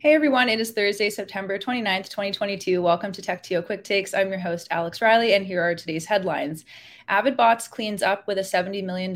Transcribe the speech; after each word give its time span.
Hey 0.00 0.14
everyone, 0.14 0.48
it 0.48 0.60
is 0.60 0.70
Thursday, 0.70 1.10
September 1.10 1.58
29th, 1.58 2.08
2022. 2.08 2.80
Welcome 2.80 3.10
to 3.10 3.20
TechTO 3.20 3.66
Quick 3.66 3.82
Takes. 3.82 4.14
I'm 4.14 4.28
your 4.28 4.38
host, 4.38 4.68
Alex 4.70 5.02
Riley, 5.02 5.34
and 5.34 5.44
here 5.44 5.60
are 5.60 5.74
today's 5.74 6.06
headlines. 6.06 6.64
AvidBots 7.10 7.68
cleans 7.68 8.00
up 8.00 8.24
with 8.28 8.38
a 8.38 8.42
$70 8.42 8.84
million 8.84 9.12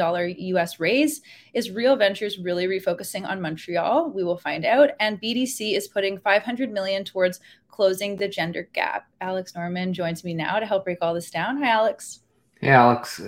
US 0.57 0.81
raise. 0.81 1.21
Is 1.55 1.71
Real 1.71 1.95
Ventures 1.95 2.41
really 2.41 2.67
refocusing 2.67 3.25
on 3.25 3.41
Montreal? 3.41 4.11
We 4.11 4.25
will 4.25 4.39
find 4.39 4.65
out. 4.65 4.91
And 4.99 5.23
BDC 5.23 5.77
is 5.77 5.87
putting 5.87 6.19
500 6.19 6.73
million 6.73 7.05
towards 7.05 7.39
closing 7.69 8.17
the 8.17 8.27
gender 8.27 8.69
gap. 8.73 9.07
Alex 9.21 9.55
Norman 9.55 9.95
joins 9.95 10.25
me 10.25 10.35
now 10.35 10.59
to 10.59 10.67
help 10.67 10.83
break 10.83 10.99
all 11.01 11.15
this 11.15 11.31
down. 11.31 11.63
Hi, 11.63 11.69
Alex. 11.69 12.23
Hey, 12.61 12.71
Alex. 12.71 13.21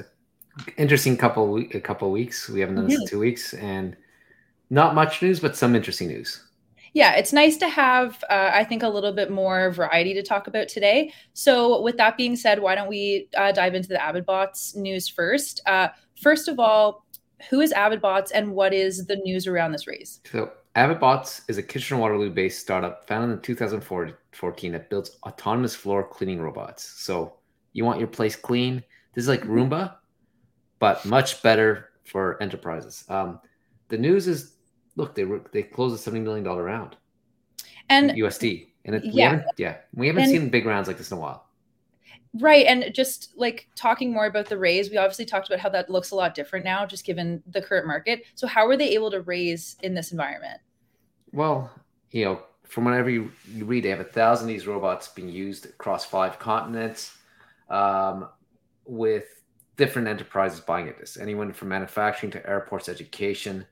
Interesting 0.76 1.16
couple 1.16 1.56
a 1.58 1.80
couple 1.80 2.10
weeks. 2.10 2.48
We 2.48 2.58
haven't 2.58 2.74
done 2.74 2.86
this 2.86 2.94
mm-hmm. 2.94 3.02
in 3.02 3.08
two 3.08 3.20
weeks, 3.20 3.54
and 3.54 3.96
not 4.70 4.96
much 4.96 5.22
news, 5.22 5.38
but 5.38 5.56
some 5.56 5.76
interesting 5.76 6.08
news 6.08 6.43
yeah, 6.94 7.16
it's 7.16 7.32
nice 7.32 7.56
to 7.56 7.68
have, 7.68 8.22
uh, 8.30 8.50
I 8.54 8.62
think, 8.62 8.84
a 8.84 8.88
little 8.88 9.12
bit 9.12 9.28
more 9.28 9.72
variety 9.72 10.14
to 10.14 10.22
talk 10.22 10.46
about 10.46 10.68
today. 10.68 11.12
So, 11.32 11.82
with 11.82 11.96
that 11.96 12.16
being 12.16 12.36
said, 12.36 12.60
why 12.60 12.76
don't 12.76 12.88
we 12.88 13.28
uh, 13.36 13.50
dive 13.50 13.74
into 13.74 13.88
the 13.88 13.96
AvidBots 13.96 14.76
news 14.76 15.08
first? 15.08 15.60
Uh, 15.66 15.88
first 16.22 16.46
of 16.46 16.60
all, 16.60 17.04
who 17.50 17.60
is 17.60 17.72
AvidBots 17.72 18.30
and 18.32 18.52
what 18.52 18.72
is 18.72 19.06
the 19.06 19.16
news 19.16 19.48
around 19.48 19.72
this 19.72 19.88
raise? 19.88 20.20
So, 20.30 20.52
AvidBots 20.76 21.42
is 21.48 21.58
a 21.58 21.62
Kitchener 21.64 21.98
Waterloo 21.98 22.30
based 22.30 22.60
startup 22.60 23.08
founded 23.08 23.38
in 23.38 23.42
2014 23.42 24.72
that 24.72 24.88
builds 24.88 25.18
autonomous 25.24 25.74
floor 25.74 26.06
cleaning 26.06 26.40
robots. 26.40 26.84
So, 26.84 27.34
you 27.72 27.84
want 27.84 27.98
your 27.98 28.08
place 28.08 28.36
clean? 28.36 28.84
This 29.14 29.24
is 29.24 29.28
like 29.28 29.42
Roomba, 29.42 29.96
but 30.78 31.04
much 31.04 31.42
better 31.42 31.88
for 32.04 32.40
enterprises. 32.40 33.04
Um, 33.08 33.40
the 33.88 33.98
news 33.98 34.28
is 34.28 34.53
look, 34.96 35.14
they 35.14 35.24
were 35.24 35.42
they 35.52 35.62
closed 35.62 35.94
a 35.94 35.98
seventy 35.98 36.24
million 36.24 36.44
dollar 36.44 36.64
round, 36.64 36.96
and 37.88 38.10
USD, 38.10 38.68
and 38.84 38.96
it, 38.96 39.04
yeah, 39.04 39.12
we 39.12 39.20
haven't, 39.22 39.46
yeah, 39.56 39.76
we 39.94 40.06
haven't 40.06 40.22
and, 40.24 40.32
seen 40.32 40.48
big 40.48 40.66
rounds 40.66 40.88
like 40.88 40.98
this 40.98 41.10
in 41.10 41.18
a 41.18 41.20
while. 41.20 41.46
Right, 42.40 42.66
and 42.66 42.92
just 42.92 43.32
like 43.36 43.68
talking 43.76 44.12
more 44.12 44.26
about 44.26 44.48
the 44.48 44.58
raise, 44.58 44.90
we 44.90 44.96
obviously 44.96 45.24
talked 45.24 45.48
about 45.48 45.60
how 45.60 45.68
that 45.68 45.88
looks 45.88 46.10
a 46.10 46.16
lot 46.16 46.34
different 46.34 46.64
now, 46.64 46.84
just 46.84 47.04
given 47.04 47.42
the 47.46 47.62
current 47.62 47.86
market. 47.86 48.24
So, 48.34 48.46
how 48.46 48.66
were 48.66 48.76
they 48.76 48.90
able 48.90 49.10
to 49.12 49.20
raise 49.20 49.76
in 49.82 49.94
this 49.94 50.10
environment? 50.10 50.60
Well, 51.32 51.70
you 52.10 52.24
know, 52.24 52.42
from 52.64 52.84
whenever 52.86 53.08
you, 53.08 53.30
you 53.52 53.64
read, 53.64 53.84
they 53.84 53.88
have 53.88 54.00
a 54.00 54.04
thousand 54.04 54.48
of 54.48 54.54
these 54.54 54.66
robots 54.66 55.08
being 55.08 55.28
used 55.28 55.66
across 55.66 56.04
five 56.04 56.38
continents, 56.38 57.16
um, 57.68 58.28
with 58.84 59.42
different 59.76 60.08
enterprises 60.08 60.60
buying 60.60 60.88
at 60.88 60.98
this. 60.98 61.16
Anyone 61.16 61.52
from 61.52 61.68
manufacturing 61.68 62.32
to 62.32 62.48
airports, 62.48 62.88
education. 62.88 63.66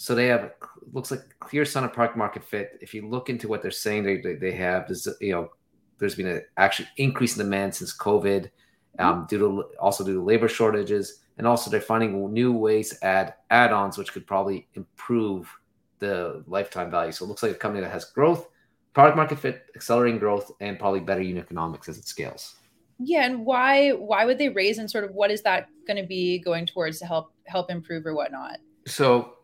So 0.00 0.14
they 0.14 0.26
have 0.26 0.52
looks 0.92 1.10
like 1.10 1.22
clear 1.40 1.64
sign 1.64 1.82
of 1.82 1.92
product 1.92 2.16
market 2.16 2.44
fit. 2.44 2.78
If 2.80 2.94
you 2.94 3.08
look 3.08 3.28
into 3.28 3.48
what 3.48 3.62
they're 3.62 3.72
saying, 3.72 4.04
they 4.04 4.18
they, 4.18 4.36
they 4.36 4.52
have 4.52 4.86
this 4.86 5.08
you 5.20 5.32
know 5.32 5.50
there's 5.98 6.14
been 6.14 6.28
an 6.28 6.42
actually 6.56 6.88
increase 6.98 7.36
in 7.36 7.44
demand 7.44 7.74
since 7.74 7.96
COVID, 7.96 8.42
mm-hmm. 8.42 9.04
um, 9.04 9.26
due 9.28 9.38
to 9.38 9.64
also 9.80 10.04
due 10.04 10.14
to 10.14 10.22
labor 10.22 10.46
shortages, 10.46 11.24
and 11.36 11.48
also 11.48 11.68
they're 11.68 11.80
finding 11.80 12.32
new 12.32 12.52
ways 12.52 12.90
to 12.90 13.04
add 13.04 13.34
add-ons 13.50 13.98
which 13.98 14.12
could 14.12 14.24
probably 14.24 14.68
improve 14.74 15.52
the 15.98 16.44
lifetime 16.46 16.92
value. 16.92 17.10
So 17.10 17.24
it 17.24 17.28
looks 17.28 17.42
like 17.42 17.50
a 17.50 17.56
company 17.56 17.82
that 17.82 17.90
has 17.90 18.04
growth, 18.04 18.46
product 18.94 19.16
market 19.16 19.40
fit, 19.40 19.64
accelerating 19.74 20.20
growth, 20.20 20.52
and 20.60 20.78
probably 20.78 21.00
better 21.00 21.22
unit 21.22 21.42
economics 21.42 21.88
as 21.88 21.98
it 21.98 22.06
scales. 22.06 22.54
Yeah, 23.00 23.24
and 23.24 23.44
why 23.44 23.90
why 23.90 24.24
would 24.24 24.38
they 24.38 24.48
raise 24.48 24.78
and 24.78 24.88
sort 24.88 25.02
of 25.02 25.10
what 25.10 25.32
is 25.32 25.42
that 25.42 25.66
going 25.88 26.00
to 26.00 26.06
be 26.06 26.38
going 26.38 26.66
towards 26.66 27.00
to 27.00 27.06
help 27.06 27.32
help 27.46 27.68
improve 27.68 28.06
or 28.06 28.14
whatnot? 28.14 28.58
So 28.86 29.37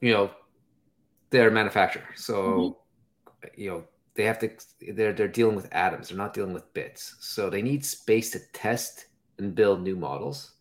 you 0.00 0.12
know, 0.12 0.30
they're 1.30 1.48
a 1.48 1.52
manufacturer. 1.52 2.08
So, 2.14 2.34
mm-hmm. 2.34 3.60
you 3.60 3.70
know, 3.70 3.84
they 4.14 4.24
have 4.24 4.38
to 4.40 4.50
they're 4.94 5.12
they're 5.12 5.28
dealing 5.28 5.54
with 5.54 5.68
atoms, 5.72 6.08
they're 6.08 6.18
not 6.18 6.34
dealing 6.34 6.52
with 6.52 6.72
bits. 6.74 7.16
So 7.20 7.48
they 7.48 7.62
need 7.62 7.84
space 7.84 8.30
to 8.32 8.40
test 8.52 9.06
and 9.38 9.54
build 9.54 9.82
new 9.82 9.96
models. 9.96 10.52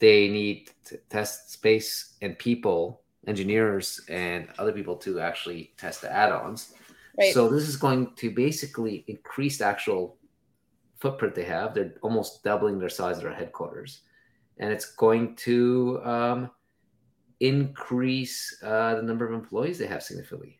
They 0.00 0.28
need 0.28 0.70
to 0.86 0.96
test 1.08 1.52
space 1.52 2.16
and 2.22 2.38
people, 2.38 3.02
engineers 3.26 4.00
and 4.08 4.48
other 4.58 4.72
people 4.72 4.96
to 4.96 5.20
actually 5.20 5.72
test 5.76 6.00
the 6.00 6.10
add-ons. 6.12 6.72
Right. 7.18 7.34
So 7.34 7.48
this 7.48 7.68
is 7.68 7.76
going 7.76 8.14
to 8.16 8.30
basically 8.30 9.04
increase 9.06 9.58
the 9.58 9.66
actual 9.66 10.16
footprint 11.00 11.34
they 11.34 11.44
have. 11.44 11.74
They're 11.74 11.94
almost 12.02 12.42
doubling 12.42 12.78
their 12.78 12.88
size 12.88 13.18
of 13.18 13.24
their 13.24 13.34
headquarters, 13.34 14.00
and 14.58 14.72
it's 14.72 14.94
going 14.94 15.36
to 15.36 16.00
um, 16.04 16.50
increase 17.40 18.56
uh, 18.62 18.94
the 18.94 19.02
number 19.02 19.26
of 19.26 19.32
employees 19.32 19.78
they 19.78 19.86
have 19.86 20.02
significantly. 20.02 20.58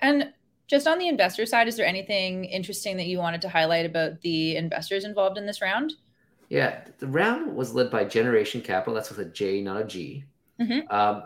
And 0.00 0.32
just 0.68 0.86
on 0.86 0.98
the 0.98 1.08
investor 1.08 1.44
side, 1.44 1.66
is 1.66 1.76
there 1.76 1.86
anything 1.86 2.44
interesting 2.44 2.96
that 2.96 3.06
you 3.06 3.18
wanted 3.18 3.42
to 3.42 3.48
highlight 3.48 3.84
about 3.84 4.20
the 4.20 4.56
investors 4.56 5.04
involved 5.04 5.36
in 5.36 5.44
this 5.44 5.60
round? 5.60 5.94
Yeah, 6.48 6.82
the 6.98 7.08
round 7.08 7.54
was 7.54 7.74
led 7.74 7.90
by 7.90 8.04
Jeneration 8.04 8.60
Capital. 8.60 8.94
That's 8.94 9.10
with 9.10 9.18
a 9.18 9.30
J, 9.30 9.60
not 9.60 9.80
a 9.80 9.84
G, 9.84 10.24
mm-hmm. 10.60 10.92
um, 10.94 11.24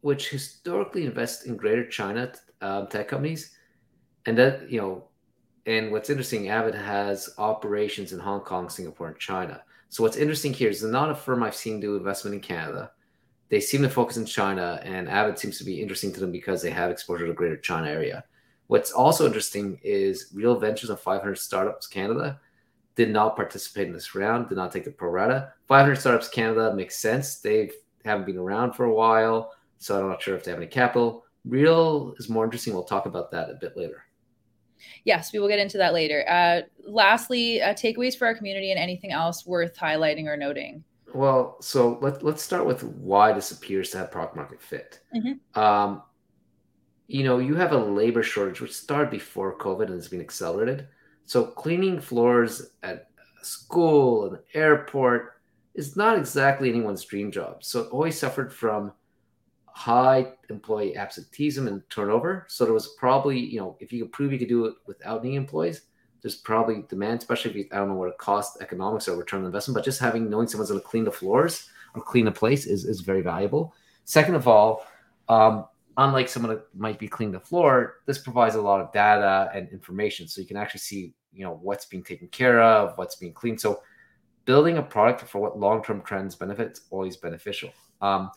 which 0.00 0.28
historically 0.28 1.06
invests 1.06 1.44
in 1.44 1.56
Greater 1.56 1.86
China 1.86 2.32
um, 2.60 2.88
tech 2.88 3.08
companies, 3.08 3.56
and 4.26 4.36
that 4.38 4.70
you 4.70 4.80
know, 4.80 5.04
and 5.66 5.90
what's 5.90 6.10
interesting, 6.10 6.48
Avid 6.48 6.74
has 6.74 7.30
operations 7.38 8.12
in 8.12 8.20
Hong 8.20 8.40
Kong, 8.40 8.68
Singapore, 8.68 9.08
and 9.08 9.18
China. 9.18 9.62
So 9.88 10.04
what's 10.04 10.16
interesting 10.16 10.52
here 10.52 10.70
is 10.70 10.84
not 10.84 11.10
a 11.10 11.14
firm 11.16 11.42
I've 11.42 11.54
seen 11.54 11.80
do 11.80 11.96
investment 11.96 12.34
in 12.34 12.40
Canada 12.40 12.92
they 13.50 13.60
seem 13.60 13.82
to 13.82 13.90
focus 13.90 14.16
in 14.16 14.24
China, 14.24 14.80
and 14.84 15.08
Avid 15.08 15.38
seems 15.38 15.58
to 15.58 15.64
be 15.64 15.82
interesting 15.82 16.12
to 16.12 16.20
them 16.20 16.32
because 16.32 16.62
they 16.62 16.70
have 16.70 16.90
exposure 16.90 17.26
to 17.26 17.32
greater 17.32 17.56
China 17.56 17.88
area. 17.88 18.24
What's 18.68 18.92
also 18.92 19.26
interesting 19.26 19.80
is 19.82 20.30
Real 20.32 20.58
Ventures 20.58 20.90
of 20.90 21.00
500 21.00 21.36
Startups 21.36 21.88
Canada 21.88 22.40
did 22.94 23.10
not 23.10 23.34
participate 23.34 23.88
in 23.88 23.92
this 23.92 24.14
round, 24.14 24.48
did 24.48 24.54
not 24.54 24.72
take 24.72 24.84
the 24.84 24.92
pro 24.92 25.10
rata. 25.10 25.52
500 25.66 25.96
Startups 25.96 26.28
Canada 26.28 26.72
makes 26.74 26.96
sense. 26.96 27.40
They 27.40 27.70
haven't 28.04 28.26
been 28.26 28.38
around 28.38 28.74
for 28.74 28.84
a 28.84 28.94
while, 28.94 29.52
so 29.78 30.00
I'm 30.00 30.08
not 30.08 30.22
sure 30.22 30.36
if 30.36 30.44
they 30.44 30.52
have 30.52 30.60
any 30.60 30.68
capital. 30.68 31.24
Real 31.44 32.14
is 32.18 32.28
more 32.28 32.44
interesting. 32.44 32.72
We'll 32.72 32.84
talk 32.84 33.06
about 33.06 33.32
that 33.32 33.50
a 33.50 33.54
bit 33.54 33.76
later. 33.76 34.04
Yes, 35.04 35.32
we 35.32 35.40
will 35.40 35.48
get 35.48 35.58
into 35.58 35.78
that 35.78 35.92
later. 35.92 36.24
Uh, 36.28 36.60
lastly, 36.86 37.60
uh, 37.60 37.74
takeaways 37.74 38.16
for 38.16 38.26
our 38.26 38.34
community 38.34 38.70
and 38.70 38.78
anything 38.78 39.10
else 39.10 39.44
worth 39.44 39.76
highlighting 39.76 40.26
or 40.26 40.36
noting. 40.36 40.84
Well, 41.14 41.56
so 41.60 41.98
let, 42.00 42.22
let's 42.22 42.42
start 42.42 42.66
with 42.66 42.84
why 42.84 43.32
this 43.32 43.50
appears 43.50 43.90
to 43.90 43.98
have 43.98 44.10
product 44.10 44.36
market 44.36 44.60
fit. 44.60 45.00
Mm-hmm. 45.14 45.58
Um, 45.60 46.02
you 47.08 47.24
know, 47.24 47.38
you 47.38 47.56
have 47.56 47.72
a 47.72 47.76
labor 47.76 48.22
shortage, 48.22 48.60
which 48.60 48.74
started 48.74 49.10
before 49.10 49.58
COVID 49.58 49.86
and 49.86 49.94
has 49.94 50.08
been 50.08 50.20
accelerated. 50.20 50.86
So 51.24 51.44
cleaning 51.44 52.00
floors 52.00 52.72
at 52.82 53.08
a 53.40 53.44
school, 53.44 54.32
an 54.32 54.38
airport, 54.54 55.40
is 55.74 55.96
not 55.96 56.18
exactly 56.18 56.68
anyone's 56.68 57.04
dream 57.04 57.30
job. 57.30 57.64
So 57.64 57.80
it 57.80 57.90
always 57.90 58.18
suffered 58.18 58.52
from 58.52 58.92
high 59.66 60.32
employee 60.50 60.96
absenteeism 60.96 61.66
and 61.66 61.82
turnover. 61.90 62.46
So 62.48 62.64
there 62.64 62.74
was 62.74 62.94
probably, 62.98 63.38
you 63.38 63.58
know, 63.58 63.76
if 63.80 63.92
you 63.92 64.02
could 64.04 64.12
prove 64.12 64.32
you 64.32 64.38
could 64.38 64.48
do 64.48 64.66
it 64.66 64.74
without 64.86 65.24
any 65.24 65.36
employees, 65.36 65.82
there's 66.22 66.34
probably 66.34 66.84
demand, 66.88 67.20
especially 67.20 67.50
if 67.50 67.56
you, 67.56 67.66
I 67.72 67.76
don't 67.76 67.88
know 67.88 67.94
what 67.94 68.08
it 68.08 68.18
costs 68.18 68.60
economics 68.60 69.08
or 69.08 69.16
return 69.16 69.40
on 69.40 69.46
investment, 69.46 69.76
but 69.76 69.84
just 69.84 70.00
having 70.00 70.28
knowing 70.28 70.48
someone's 70.48 70.70
going 70.70 70.80
to 70.80 70.86
clean 70.86 71.04
the 71.04 71.12
floors 71.12 71.68
or 71.94 72.02
clean 72.02 72.26
a 72.26 72.32
place 72.32 72.66
is, 72.66 72.84
is 72.84 73.00
very 73.00 73.22
valuable. 73.22 73.74
Second 74.04 74.34
of 74.34 74.46
all, 74.46 74.86
um, 75.28 75.66
unlike 75.96 76.28
someone 76.28 76.54
that 76.54 76.64
might 76.74 76.98
be 76.98 77.08
cleaning 77.08 77.32
the 77.32 77.40
floor, 77.40 78.00
this 78.06 78.18
provides 78.18 78.54
a 78.54 78.60
lot 78.60 78.80
of 78.80 78.92
data 78.92 79.50
and 79.54 79.68
information, 79.70 80.28
so 80.28 80.40
you 80.40 80.46
can 80.46 80.56
actually 80.56 80.80
see 80.80 81.14
you 81.32 81.44
know 81.44 81.58
what's 81.62 81.86
being 81.86 82.02
taken 82.02 82.28
care 82.28 82.60
of, 82.60 82.96
what's 82.98 83.16
being 83.16 83.32
cleaned. 83.32 83.60
So 83.60 83.82
building 84.44 84.78
a 84.78 84.82
product 84.82 85.22
for 85.22 85.40
what 85.40 85.58
long-term 85.58 86.02
trends 86.02 86.34
benefits 86.34 86.82
always 86.90 87.16
beneficial. 87.16 87.70
Um, 88.00 88.30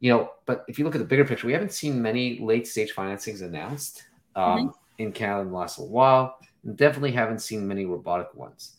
you 0.00 0.10
know, 0.10 0.30
but 0.44 0.64
if 0.68 0.78
you 0.78 0.84
look 0.84 0.94
at 0.94 0.98
the 0.98 1.04
bigger 1.04 1.24
picture, 1.24 1.46
we 1.46 1.52
haven't 1.52 1.72
seen 1.72 2.02
many 2.02 2.40
late-stage 2.40 2.94
financings 2.94 3.42
announced 3.42 4.02
um, 4.34 4.44
mm-hmm. 4.44 4.68
in 4.98 5.12
Canada 5.12 5.42
in 5.42 5.50
the 5.50 5.56
last 5.56 5.78
little 5.78 5.92
while 5.92 6.38
definitely 6.74 7.12
haven't 7.12 7.40
seen 7.40 7.66
many 7.66 7.84
robotic 7.84 8.34
ones. 8.34 8.76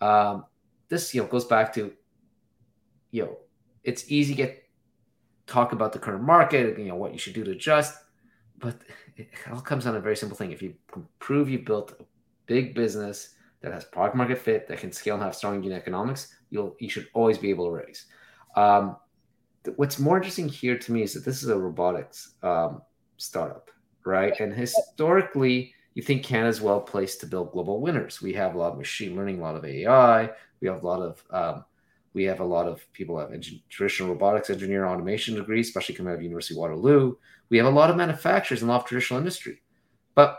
Um, 0.00 0.44
this 0.88 1.14
you 1.14 1.22
know 1.22 1.28
goes 1.28 1.44
back 1.44 1.72
to 1.74 1.92
you 3.10 3.24
know 3.24 3.38
it's 3.84 4.10
easy 4.10 4.34
to 4.34 4.36
get 4.36 4.62
talk 5.46 5.72
about 5.72 5.92
the 5.92 5.98
current 5.98 6.22
market, 6.22 6.78
you 6.78 6.86
know 6.86 6.96
what 6.96 7.12
you 7.12 7.18
should 7.18 7.34
do 7.34 7.44
to 7.44 7.52
adjust, 7.52 7.96
but 8.58 8.76
it 9.16 9.28
all 9.50 9.60
comes 9.60 9.84
down 9.84 9.94
to 9.94 9.98
a 9.98 10.02
very 10.02 10.16
simple 10.16 10.36
thing. 10.36 10.52
If 10.52 10.62
you 10.62 10.74
prove 11.18 11.48
you 11.48 11.60
built 11.60 11.92
a 12.00 12.04
big 12.46 12.74
business 12.74 13.34
that 13.60 13.72
has 13.72 13.84
product 13.84 14.16
market 14.16 14.38
fit 14.38 14.68
that 14.68 14.78
can 14.78 14.92
scale 14.92 15.14
and 15.14 15.22
have 15.22 15.34
strong 15.34 15.62
unit 15.62 15.78
economics, 15.78 16.34
you'll 16.50 16.76
you 16.80 16.88
should 16.88 17.08
always 17.14 17.38
be 17.38 17.50
able 17.50 17.66
to 17.66 17.72
raise. 17.72 18.06
Um, 18.56 18.96
what's 19.76 19.98
more 19.98 20.16
interesting 20.16 20.48
here 20.48 20.78
to 20.78 20.92
me 20.92 21.02
is 21.02 21.14
that 21.14 21.24
this 21.24 21.42
is 21.42 21.48
a 21.48 21.58
robotics 21.58 22.34
um, 22.42 22.82
startup, 23.16 23.70
right? 24.04 24.38
And 24.40 24.52
historically, 24.52 25.74
you 25.96 26.02
think 26.02 26.22
Canada's 26.24 26.60
well 26.60 26.80
placed 26.80 27.20
to 27.20 27.26
build 27.26 27.52
global 27.52 27.80
winners. 27.80 28.22
We 28.22 28.34
have 28.34 28.54
a 28.54 28.58
lot 28.58 28.72
of 28.72 28.78
machine 28.78 29.16
learning, 29.16 29.40
a 29.40 29.42
lot 29.42 29.56
of 29.56 29.64
AI. 29.64 30.30
We 30.60 30.68
have 30.68 30.82
a 30.84 30.86
lot 30.86 31.00
of 31.02 31.24
um, 31.30 31.64
we 32.14 32.24
have 32.24 32.40
a 32.40 32.44
lot 32.44 32.68
of 32.68 32.90
people 32.92 33.18
have 33.18 33.30
engin- 33.30 33.62
traditional 33.70 34.10
robotics 34.10 34.50
engineer 34.50 34.86
automation 34.86 35.36
degrees, 35.36 35.68
especially 35.68 35.94
coming 35.96 36.12
out 36.12 36.16
of 36.18 36.22
University 36.22 36.54
of 36.54 36.58
Waterloo. 36.58 37.16
We 37.48 37.56
have 37.58 37.66
a 37.66 37.70
lot 37.70 37.90
of 37.90 37.96
manufacturers 37.96 38.62
and 38.62 38.70
a 38.70 38.72
lot 38.74 38.82
of 38.82 38.88
traditional 38.88 39.18
industry. 39.20 39.62
but 40.14 40.38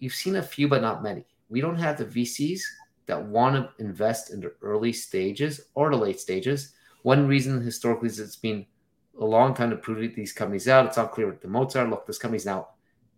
you've 0.00 0.14
seen 0.14 0.36
a 0.36 0.42
few, 0.42 0.68
but 0.68 0.82
not 0.82 1.02
many. 1.02 1.26
We 1.48 1.60
don't 1.60 1.78
have 1.78 1.98
the 1.98 2.06
VCs 2.06 2.60
that 3.06 3.24
want 3.26 3.56
to 3.56 3.84
invest 3.84 4.32
in 4.32 4.40
the 4.40 4.54
early 4.62 4.92
stages 4.92 5.62
or 5.74 5.90
the 5.90 5.96
late 5.96 6.20
stages. 6.20 6.74
One 7.02 7.26
reason 7.26 7.60
historically 7.62 8.08
is 8.08 8.20
it's 8.20 8.36
been 8.36 8.66
a 9.20 9.24
long 9.24 9.54
time 9.54 9.70
to 9.70 9.76
prove 9.76 10.14
these 10.14 10.32
companies 10.32 10.68
out. 10.68 10.86
It's 10.86 10.96
not 10.96 11.12
clear 11.12 11.28
what 11.28 11.40
the 11.40 11.48
moats 11.48 11.76
are. 11.76 11.88
Look, 11.88 12.06
this 12.06 12.18
company's 12.18 12.46
now, 12.46 12.68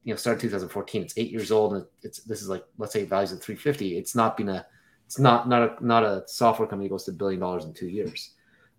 you 0.05 0.13
know, 0.13 0.17
started 0.17 0.41
2014. 0.41 1.03
It's 1.03 1.15
eight 1.17 1.31
years 1.31 1.51
old, 1.51 1.75
and 1.75 1.85
it's 2.03 2.21
this 2.21 2.43
is 2.43 2.49
like 2.49 2.65
let's 2.79 2.93
say 2.93 3.05
values 3.05 3.33
at 3.33 3.43
350. 3.43 3.99
It's 3.99 4.15
not 4.15 4.37
been 4.37 4.49
a, 4.49 4.67
it's 5.07 5.19
not 5.19 5.49
not 5.49 5.63
a 5.63 5.87
not 5.87 6.03
a 6.03 6.25
software 6.27 6.69
company 6.69 6.89
that 6.89 6.95
goes 6.95 7.05
to 7.05 7.11
a 7.11 7.15
billion 7.15 7.41
dollars 7.41 7.65
in 7.65 7.73
two 7.73 7.89
years. 7.89 8.33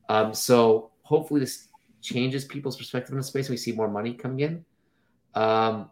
Um, 0.10 0.34
so 0.34 0.92
hopefully 1.04 1.40
this 1.40 1.68
changes 2.02 2.46
people's 2.46 2.78
perspective 2.78 3.12
in 3.12 3.18
the 3.18 3.24
space. 3.24 3.48
And 3.48 3.54
we 3.54 3.58
see 3.58 3.72
more 3.72 3.88
money 3.88 4.14
coming 4.14 4.40
in. 4.40 4.66
Um, 5.36 5.90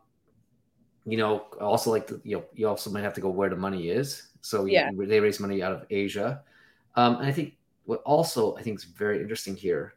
you 1.05 1.17
know, 1.17 1.45
also 1.61 1.91
like 1.91 2.07
the, 2.07 2.19
you 2.23 2.37
know, 2.37 2.45
you 2.53 2.67
also 2.67 2.89
might 2.89 3.03
have 3.03 3.13
to 3.13 3.21
go 3.21 3.29
where 3.29 3.49
the 3.49 3.55
money 3.55 3.89
is. 3.89 4.29
So 4.41 4.65
yeah. 4.65 4.91
You, 4.91 5.05
they 5.05 5.19
raise 5.19 5.39
money 5.39 5.63
out 5.63 5.71
of 5.71 5.85
Asia. 5.89 6.41
Um, 6.95 7.17
and 7.17 7.27
I 7.27 7.31
think 7.31 7.55
what 7.85 8.01
also 8.05 8.55
I 8.55 8.61
think 8.61 8.77
is 8.77 8.83
very 8.83 9.21
interesting 9.21 9.55
here 9.55 9.95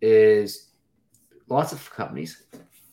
is 0.00 0.70
lots 1.48 1.72
of 1.72 1.90
companies 1.90 2.44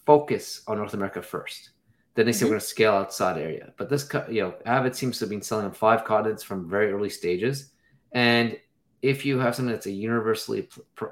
focus 0.08 0.64
on 0.68 0.78
North 0.78 0.96
America 0.96 1.22
first. 1.22 1.72
Then 2.16 2.26
they 2.26 2.32
say 2.32 2.38
mm-hmm. 2.38 2.46
we're 2.46 2.52
going 2.54 2.62
to 2.62 2.66
scale 2.66 2.94
outside 2.94 3.38
area. 3.38 3.74
But 3.78 3.90
this, 3.90 4.10
you 4.30 4.42
know, 4.42 4.56
Avid 4.66 4.96
seems 4.96 5.20
to 5.20 5.26
have 5.26 5.30
been 5.30 5.42
selling 5.44 5.66
on 5.66 5.74
five 5.74 6.06
continents 6.06 6.42
from 6.42 6.68
very 6.68 6.92
early 6.92 7.10
stages. 7.10 7.74
And 8.14 8.58
if 9.04 9.26
you 9.26 9.38
have 9.38 9.54
something 9.54 9.72
that's 9.72 9.86
a 9.86 9.92
universally 9.92 10.68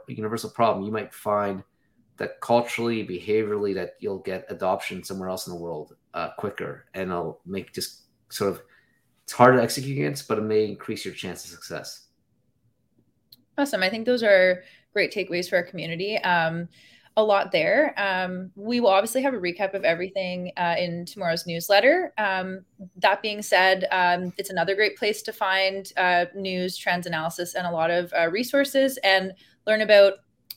universal 0.08 0.50
problem, 0.50 0.86
you 0.86 0.92
might 0.92 1.14
find 1.14 1.62
that 2.18 2.40
culturally, 2.40 3.06
behaviorally, 3.06 3.76
that 3.76 3.96
you'll 4.00 4.20
get 4.20 4.46
adoption 4.50 5.04
somewhere 5.04 5.30
else 5.30 5.46
in 5.46 5.54
the 5.54 5.60
world 5.60 5.96
uh, 6.14 6.30
quicker, 6.38 6.86
and 6.94 7.12
it'll 7.12 7.42
make 7.46 7.74
just 7.74 8.04
sort 8.30 8.52
of 8.54 8.62
it's 9.24 9.34
hard 9.34 9.58
to 9.58 9.62
execute 9.62 9.98
against, 9.98 10.28
but 10.28 10.38
it 10.38 10.44
may 10.44 10.66
increase 10.66 11.04
your 11.04 11.14
chance 11.14 11.44
of 11.44 11.52
success. 11.52 12.08
Awesome. 13.58 13.84
I 13.84 13.90
think 13.90 14.06
those 14.06 14.24
are 14.24 14.64
great 14.94 15.14
takeaways 15.14 15.50
for 15.50 15.58
our 15.58 15.64
community. 15.64 16.18
Um, 16.20 16.70
a 17.18 17.24
lot 17.24 17.52
there. 17.52 17.94
Um, 17.98 18.52
we 18.56 18.80
will 18.80 18.90
obviously 18.90 19.22
have 19.22 19.34
a 19.34 19.38
recap 19.38 19.74
of 19.74 19.86
everything 19.86 20.52
uh, 20.58 20.76
in 20.78 21.06
tomorrow's 21.06 21.48
newsletter. 21.48 22.14
Um, 22.18 22.66
that 22.98 23.22
being 23.22 23.42
said, 23.42 23.88
um, 23.92 24.34
it's 24.38 24.50
another 24.50 24.76
great 24.76 24.98
place 24.98 25.22
to 25.24 25.34
find 25.34 25.92
uh, 25.96 26.26
news, 26.36 26.78
trends, 26.78 27.08
analysis, 27.08 27.56
and 27.56 27.66
a 27.66 27.72
lot 27.72 27.90
of 27.90 28.14
uh, 28.14 28.30
resources 28.30 28.98
and 29.04 29.34
learn 29.66 29.82
about 29.82 30.14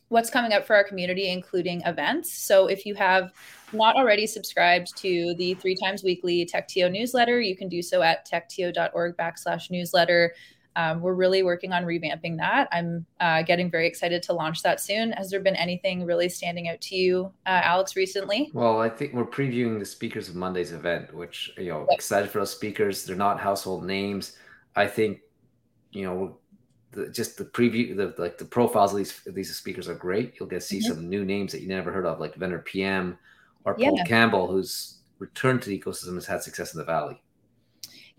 what's 0.09 0.31
coming 0.31 0.53
up 0.53 0.67
for 0.67 0.75
our 0.75 0.85
community, 0.85 1.31
including 1.31 1.83
events. 1.83 2.33
So 2.33 2.67
if 2.67 2.85
you 2.85 2.95
have 2.95 3.33
not 3.73 3.95
already 3.95 4.27
subscribed 4.27 4.97
to 4.97 5.35
the 5.37 5.55
three 5.55 5.77
times 5.77 6.03
weekly 6.03 6.49
TechTO 6.53 6.91
newsletter, 6.91 7.41
you 7.41 7.57
can 7.57 7.69
do 7.69 7.83
so 7.83 8.03
at 8.03 8.27
techto.org 8.27 9.17
backslash 9.17 9.71
newsletter. 9.71 10.35
Um, 10.77 11.01
we're 11.01 11.15
really 11.15 11.43
working 11.43 11.73
on 11.73 11.85
revamping 11.85 12.37
that. 12.39 12.69
I'm 12.71 13.05
uh, 13.21 13.43
getting 13.43 13.71
very 13.71 13.87
excited 13.87 14.23
to 14.25 14.33
launch 14.33 14.63
that 14.63 14.81
soon. 14.81 15.13
Has 15.13 15.31
there 15.31 15.41
been 15.41 15.57
anything 15.57 16.05
really 16.05 16.29
standing 16.29 16.69
out 16.69 16.81
to 16.83 16.95
you, 16.95 17.33
uh, 17.47 17.61
Alex, 17.65 17.97
recently? 17.97 18.51
Well, 18.55 18.81
I 18.81 18.89
think 18.89 19.13
we're 19.13 19.27
previewing 19.27 19.79
the 19.79 19.85
speakers 19.85 20.29
of 20.29 20.37
Monday's 20.37 20.73
event, 20.73 21.13
which 21.13 21.53
you 21.57 21.71
know, 21.71 21.87
excited 21.91 22.31
for 22.31 22.39
those 22.39 22.53
speakers. 22.53 23.05
They're 23.05 23.17
not 23.17 23.41
household 23.41 23.85
names. 23.85 24.37
I 24.77 24.87
think, 24.87 25.21
you 25.91 26.05
know, 26.05 26.39
the, 26.93 27.09
just 27.09 27.37
the 27.37 27.45
preview, 27.45 27.97
the 27.97 28.15
like 28.17 28.39
the 28.39 28.45
profiles 28.45 28.93
of 28.93 28.99
these 28.99 29.21
these 29.27 29.57
speakers 29.57 29.89
are 29.89 29.95
great. 29.95 30.35
You'll 30.39 30.49
get 30.49 30.61
to 30.61 30.67
see 30.67 30.79
mm-hmm. 30.79 30.95
some 30.95 31.09
new 31.09 31.25
names 31.25 31.53
that 31.53 31.61
you 31.61 31.69
never 31.69 31.93
heard 31.93 32.07
of, 32.07 32.21
like 32.21 32.35
Vendor 32.37 32.61
PM 32.61 33.19
or 33.65 33.75
Paul 33.75 33.97
yeah. 33.97 34.05
Campbell, 34.05 34.47
who's 34.47 34.99
returned 35.19 35.63
to 35.63 35.69
the 35.69 35.79
ecosystem, 35.79 36.15
has 36.15 36.27
had 36.27 36.43
success 36.43 36.75
in 36.75 36.79
the 36.79 36.85
Valley. 36.85 37.21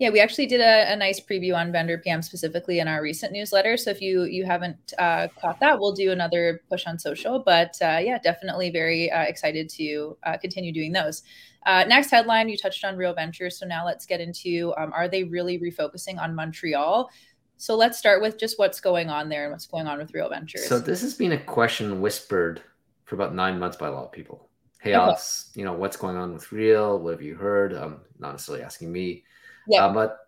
Yeah, 0.00 0.08
we 0.08 0.18
actually 0.18 0.46
did 0.46 0.62
a, 0.62 0.94
a, 0.94 0.96
nice 0.96 1.20
preview 1.20 1.54
on 1.54 1.72
vendor 1.72 1.98
PM 1.98 2.22
specifically 2.22 2.78
in 2.80 2.88
our 2.88 3.02
recent 3.02 3.34
newsletter. 3.34 3.76
So 3.76 3.90
if 3.90 4.00
you 4.00 4.24
you 4.24 4.46
haven't 4.46 4.94
uh, 4.98 5.28
caught 5.38 5.60
that, 5.60 5.78
we'll 5.78 5.92
do 5.92 6.10
another 6.10 6.62
push 6.70 6.86
on 6.86 6.98
social. 6.98 7.38
But 7.38 7.76
uh, 7.82 7.98
yeah, 8.02 8.18
definitely 8.18 8.70
very 8.70 9.12
uh, 9.12 9.24
excited 9.24 9.68
to 9.68 10.16
uh, 10.22 10.38
continue 10.38 10.72
doing 10.72 10.92
those. 10.92 11.22
Uh, 11.66 11.84
next 11.86 12.10
headline, 12.10 12.48
you 12.48 12.56
touched 12.56 12.82
on 12.82 12.96
Real 12.96 13.12
Ventures. 13.12 13.58
So 13.58 13.66
now 13.66 13.84
let's 13.84 14.06
get 14.06 14.22
into 14.22 14.72
um, 14.78 14.90
are 14.94 15.06
they 15.06 15.24
really 15.24 15.58
refocusing 15.58 16.18
on 16.18 16.34
Montreal? 16.34 17.10
So 17.58 17.76
let's 17.76 17.98
start 17.98 18.22
with 18.22 18.38
just 18.38 18.58
what's 18.58 18.80
going 18.80 19.10
on 19.10 19.28
there 19.28 19.44
and 19.44 19.52
what's 19.52 19.66
going 19.66 19.86
on 19.86 19.98
with 19.98 20.14
Real 20.14 20.30
Ventures. 20.30 20.66
So 20.66 20.78
this 20.78 21.02
has 21.02 21.12
been 21.12 21.32
a 21.32 21.38
question 21.38 22.00
whispered 22.00 22.62
for 23.04 23.16
about 23.16 23.34
nine 23.34 23.58
months 23.58 23.76
by 23.76 23.88
a 23.88 23.92
lot 23.92 24.04
of 24.04 24.12
people. 24.12 24.48
Hey, 24.80 24.94
okay. 24.94 25.02
Alex, 25.02 25.50
you 25.54 25.66
know 25.66 25.74
what's 25.74 25.98
going 25.98 26.16
on 26.16 26.32
with 26.32 26.50
Real? 26.52 26.98
What 26.98 27.10
have 27.10 27.20
you 27.20 27.34
heard? 27.34 27.74
Um, 27.74 28.00
not 28.18 28.30
necessarily 28.30 28.64
asking 28.64 28.90
me 28.90 29.24
yeah. 29.68 29.86
Uh, 29.86 29.92
but 29.92 30.18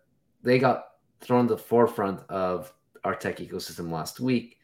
they 0.43 0.59
got 0.59 0.85
thrown 1.21 1.47
to 1.47 1.55
the 1.55 1.61
forefront 1.61 2.21
of 2.29 2.73
our 3.03 3.15
tech 3.15 3.37
ecosystem 3.37 3.91
last 3.91 4.19
week 4.19 4.57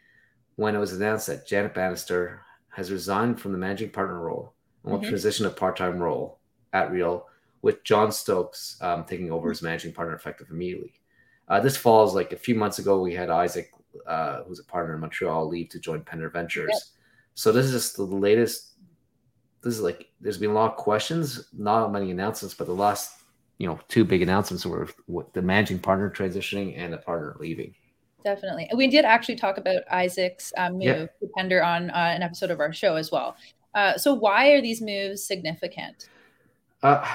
when 0.55 0.75
it 0.75 0.79
was 0.79 0.93
announced 0.93 1.27
that 1.27 1.47
Janet 1.47 1.73
Bannister 1.73 2.41
has 2.69 2.91
resigned 2.91 3.39
from 3.39 3.51
the 3.51 3.57
managing 3.57 3.89
partner 3.89 4.19
role 4.19 4.53
and 4.83 4.91
will 4.91 4.99
mm-hmm. 4.99 5.09
transition 5.09 5.45
to 5.45 5.49
part-time 5.49 5.99
role 5.99 6.39
at 6.73 6.91
Real, 6.91 7.27
with 7.61 7.83
John 7.83 8.11
Stokes 8.11 8.77
um, 8.81 9.03
taking 9.03 9.31
over 9.31 9.51
as 9.51 9.61
managing 9.61 9.93
partner 9.93 10.15
effective 10.15 10.47
immediately. 10.49 10.93
Uh, 11.47 11.59
this 11.59 11.75
falls 11.75 12.13
like 12.13 12.31
a 12.31 12.37
few 12.37 12.55
months 12.55 12.79
ago. 12.79 13.01
We 13.01 13.13
had 13.13 13.29
Isaac, 13.29 13.71
uh, 14.05 14.43
who's 14.43 14.59
a 14.59 14.63
partner 14.63 14.93
in 14.93 15.01
Montreal, 15.01 15.47
leave 15.47 15.69
to 15.69 15.79
join 15.79 16.01
Pender 16.01 16.29
Ventures. 16.29 16.69
Yep. 16.71 16.81
So 17.33 17.51
this 17.51 17.65
is 17.65 17.71
just 17.71 17.97
the 17.97 18.03
latest. 18.03 18.73
This 19.61 19.73
is 19.73 19.81
like 19.81 20.09
there's 20.21 20.37
been 20.37 20.51
a 20.51 20.53
lot 20.53 20.71
of 20.71 20.77
questions, 20.77 21.49
not 21.51 21.91
many 21.91 22.11
announcements, 22.11 22.53
but 22.53 22.67
the 22.67 22.73
last 22.73 23.18
you 23.59 23.67
know 23.67 23.79
two 23.87 24.03
big 24.03 24.21
announcements 24.21 24.65
were 24.65 24.87
the 25.33 25.41
managing 25.41 25.79
partner 25.79 26.09
transitioning 26.09 26.73
and 26.77 26.91
the 26.91 26.97
partner 26.97 27.35
leaving. 27.39 27.75
Definitely, 28.23 28.69
we 28.75 28.87
did 28.87 29.05
actually 29.05 29.35
talk 29.35 29.57
about 29.57 29.83
Isaac's 29.91 30.51
um, 30.57 30.73
move 30.73 30.83
yeah. 30.83 31.05
to 31.05 31.29
Pender 31.37 31.63
on 31.63 31.89
uh, 31.91 31.93
an 31.93 32.23
episode 32.23 32.51
of 32.51 32.59
our 32.59 32.73
show 32.73 32.95
as 32.95 33.11
well. 33.11 33.35
Uh, 33.75 33.97
so, 33.97 34.13
why 34.13 34.49
are 34.51 34.61
these 34.61 34.81
moves 34.81 35.23
significant? 35.23 36.09
Uh, 36.81 37.05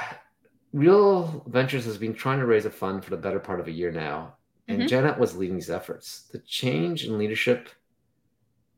Real 0.73 1.45
Ventures 1.49 1.85
has 1.87 1.99
been 1.99 2.15
trying 2.15 2.39
to 2.39 2.47
raise 2.47 2.65
a 2.65 2.71
fund 2.71 3.05
for 3.05 3.11
the 3.11 3.17
better 3.17 3.41
part 3.41 3.61
of 3.61 3.67
a 3.67 3.73
year 3.73 3.91
now, 3.91 4.35
and 4.69 4.79
mm-hmm. 4.79 4.89
Janet 4.89 5.19
was 5.19 5.37
leading 5.37 5.57
these 5.57 5.71
efforts. 5.71 6.29
The 6.33 6.39
change 6.41 7.05
in 7.05 7.19
leadership 7.19 7.69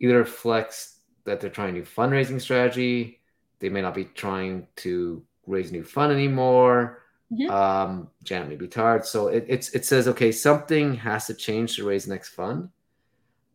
either 0.00 0.18
reflects 0.18 1.00
that 1.24 1.40
they're 1.40 1.50
trying 1.50 1.70
a 1.70 1.72
new 1.72 1.82
fundraising 1.82 2.40
strategy, 2.40 3.20
they 3.58 3.68
may 3.68 3.82
not 3.82 3.94
be 3.94 4.04
trying 4.04 4.66
to 4.76 5.24
raise 5.46 5.72
new 5.72 5.82
fund 5.82 6.12
anymore, 6.12 7.02
Mm-hmm. 7.32 7.50
Um, 7.50 8.08
Janet 8.22 8.48
may 8.48 8.56
be 8.56 8.68
tired, 8.68 9.04
so 9.04 9.28
it, 9.28 9.44
it's 9.48 9.70
it 9.70 9.84
says 9.84 10.06
okay, 10.08 10.30
something 10.30 10.94
has 10.94 11.26
to 11.26 11.34
change 11.34 11.76
to 11.76 11.86
raise 11.86 12.06
next 12.06 12.30
fund. 12.30 12.68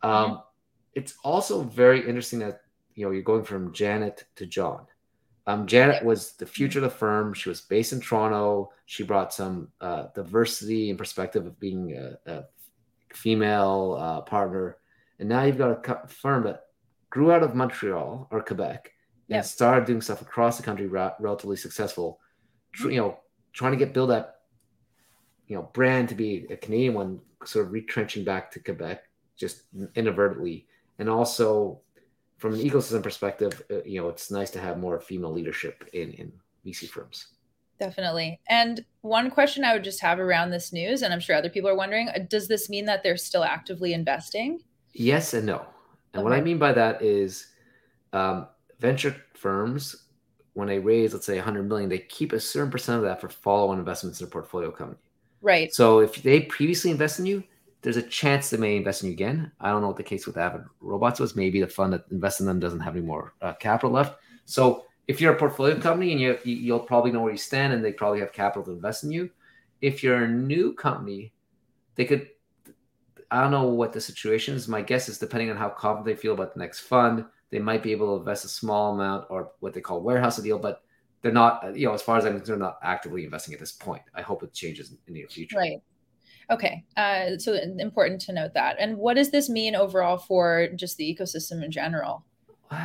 Um, 0.03 0.11
mm-hmm. 0.11 0.35
It's 0.95 1.15
also 1.23 1.63
very 1.63 1.99
interesting 1.99 2.39
that 2.39 2.61
you 2.95 3.05
know 3.05 3.11
you're 3.11 3.21
going 3.21 3.45
from 3.45 3.71
Janet 3.71 4.25
to 4.35 4.45
John. 4.45 4.87
Um, 5.47 5.65
Janet 5.65 6.03
was 6.03 6.33
the 6.33 6.45
future 6.45 6.79
of 6.79 6.83
the 6.83 6.89
firm. 6.89 7.33
She 7.33 7.49
was 7.49 7.61
based 7.61 7.93
in 7.93 7.99
Toronto. 7.99 8.71
She 8.85 9.03
brought 9.03 9.33
some 9.33 9.69
uh, 9.81 10.07
diversity 10.13 10.89
and 10.89 10.99
perspective 10.99 11.45
of 11.45 11.59
being 11.59 11.97
a, 11.97 12.17
a 12.31 12.43
female 13.13 13.97
uh, 13.99 14.21
partner. 14.21 14.77
And 15.19 15.29
now 15.29 15.43
you've 15.43 15.57
got 15.57 16.03
a 16.03 16.07
firm 16.07 16.43
that 16.43 16.65
grew 17.09 17.31
out 17.31 17.43
of 17.43 17.55
Montreal 17.55 18.27
or 18.31 18.41
Quebec 18.41 18.91
and 19.29 19.37
yep. 19.37 19.45
started 19.45 19.85
doing 19.85 20.01
stuff 20.01 20.21
across 20.21 20.57
the 20.57 20.63
country, 20.63 20.87
ra- 20.87 21.13
relatively 21.19 21.57
successful. 21.57 22.19
You 22.79 22.97
know, 22.97 23.19
trying 23.53 23.71
to 23.71 23.77
get 23.77 23.93
build 23.93 24.09
that 24.09 24.41
you 25.47 25.55
know 25.55 25.69
brand 25.73 26.09
to 26.09 26.15
be 26.15 26.47
a 26.49 26.57
Canadian 26.57 26.93
one, 26.93 27.19
sort 27.45 27.65
of 27.65 27.71
retrenching 27.71 28.23
back 28.23 28.51
to 28.51 28.59
Quebec 28.59 29.03
just 29.35 29.63
inadvertently, 29.95 30.67
and 30.99 31.09
also 31.09 31.81
from 32.37 32.53
an 32.53 32.59
ecosystem 32.59 33.03
perspective, 33.03 33.61
uh, 33.71 33.83
you 33.83 34.01
know, 34.01 34.09
it's 34.09 34.31
nice 34.31 34.49
to 34.49 34.59
have 34.59 34.79
more 34.79 34.99
female 34.99 35.31
leadership 35.31 35.87
in 35.93 36.11
in 36.13 36.31
VC 36.65 36.87
firms. 36.87 37.27
Definitely. 37.79 38.39
And 38.47 38.85
one 39.01 39.31
question 39.31 39.63
I 39.63 39.73
would 39.73 39.83
just 39.83 40.01
have 40.01 40.19
around 40.19 40.51
this 40.51 40.71
news, 40.71 41.01
and 41.01 41.11
I'm 41.11 41.19
sure 41.19 41.35
other 41.35 41.49
people 41.49 41.69
are 41.69 41.75
wondering, 41.75 42.09
uh, 42.09 42.19
does 42.29 42.47
this 42.47 42.69
mean 42.69 42.85
that 42.85 43.01
they're 43.01 43.17
still 43.17 43.43
actively 43.43 43.93
investing? 43.93 44.59
Yes 44.93 45.33
and 45.33 45.47
no. 45.47 45.65
And 46.13 46.19
okay. 46.19 46.23
what 46.23 46.33
I 46.33 46.41
mean 46.41 46.59
by 46.59 46.73
that 46.73 47.01
is 47.01 47.47
um, 48.13 48.47
venture 48.79 49.15
firms 49.33 50.03
when 50.53 50.67
they 50.67 50.79
raise, 50.79 51.13
let's 51.13 51.25
say 51.25 51.35
100 51.35 51.63
million, 51.63 51.89
they 51.89 51.99
keep 51.99 52.33
a 52.33 52.39
certain 52.39 52.71
percent 52.71 52.97
of 52.97 53.03
that 53.03 53.21
for 53.21 53.29
follow-on 53.29 53.79
investments 53.79 54.19
in 54.19 54.27
a 54.27 54.29
portfolio 54.29 54.71
company. 54.71 54.99
Right. 55.41 55.73
So 55.73 55.99
if 55.99 56.21
they 56.21 56.41
previously 56.41 56.91
invest 56.91 57.19
in 57.19 57.25
you, 57.25 57.43
there's 57.81 57.97
a 57.97 58.03
chance 58.03 58.49
they 58.49 58.57
may 58.57 58.77
invest 58.77 59.01
in 59.01 59.09
you 59.09 59.13
again. 59.13 59.51
I 59.59 59.71
don't 59.71 59.81
know 59.81 59.87
what 59.87 59.97
the 59.97 60.03
case 60.03 60.27
with 60.27 60.37
Avid 60.37 60.61
Robots 60.81 61.19
was. 61.19 61.35
Maybe 61.35 61.61
the 61.61 61.67
fund 61.67 61.93
that 61.93 62.05
invests 62.11 62.39
in 62.39 62.45
them 62.45 62.59
doesn't 62.59 62.79
have 62.81 62.95
any 62.95 63.05
more 63.05 63.33
uh, 63.41 63.53
capital 63.53 63.89
left. 63.89 64.19
So 64.45 64.85
if 65.07 65.19
you're 65.19 65.33
a 65.33 65.37
portfolio 65.37 65.79
company 65.79 66.11
and 66.11 66.21
you 66.21 66.37
you'll 66.43 66.79
probably 66.79 67.11
know 67.11 67.21
where 67.21 67.31
you 67.31 67.37
stand, 67.37 67.73
and 67.73 67.83
they 67.83 67.91
probably 67.91 68.19
have 68.19 68.33
capital 68.33 68.63
to 68.65 68.71
invest 68.71 69.03
in 69.03 69.11
you. 69.11 69.29
If 69.81 70.03
you're 70.03 70.23
a 70.23 70.27
new 70.27 70.73
company, 70.73 71.33
they 71.95 72.05
could. 72.05 72.27
I 73.31 73.41
don't 73.41 73.51
know 73.51 73.65
what 73.65 73.93
the 73.93 74.01
situation 74.01 74.55
is. 74.55 74.67
My 74.67 74.81
guess 74.81 75.09
is 75.09 75.17
depending 75.17 75.49
on 75.49 75.57
how 75.57 75.69
confident 75.69 76.05
they 76.05 76.21
feel 76.21 76.33
about 76.33 76.53
the 76.53 76.59
next 76.59 76.81
fund, 76.81 77.25
they 77.51 77.59
might 77.59 77.83
be 77.83 77.91
able 77.91 78.15
to 78.15 78.19
invest 78.19 78.45
a 78.45 78.47
small 78.47 78.93
amount 78.93 79.27
or 79.29 79.51
what 79.59 79.73
they 79.73 79.81
call 79.81 80.01
warehouse 80.01 80.37
a 80.37 80.41
deal, 80.41 80.57
but 80.57 80.83
they're 81.21 81.31
not, 81.31 81.75
you 81.75 81.85
know, 81.85 81.93
as 81.93 82.01
far 82.01 82.17
as 82.17 82.25
I'm 82.25 82.37
concerned, 82.37 82.61
not 82.61 82.79
actively 82.81 83.25
investing 83.25 83.53
at 83.53 83.59
this 83.59 83.73
point. 83.73 84.01
I 84.15 84.21
hope 84.21 84.41
it 84.41 84.53
changes 84.53 84.91
in 84.91 84.97
the 85.05 85.13
near 85.13 85.27
future. 85.27 85.57
Right. 85.57 85.81
Okay. 86.49 86.83
Uh, 86.97 87.37
so 87.37 87.53
important 87.53 88.21
to 88.21 88.33
note 88.33 88.53
that. 88.55 88.77
And 88.79 88.97
what 88.97 89.15
does 89.15 89.31
this 89.31 89.49
mean 89.49 89.75
overall 89.75 90.17
for 90.17 90.69
just 90.75 90.97
the 90.97 91.15
ecosystem 91.15 91.63
in 91.63 91.71
general? 91.71 92.25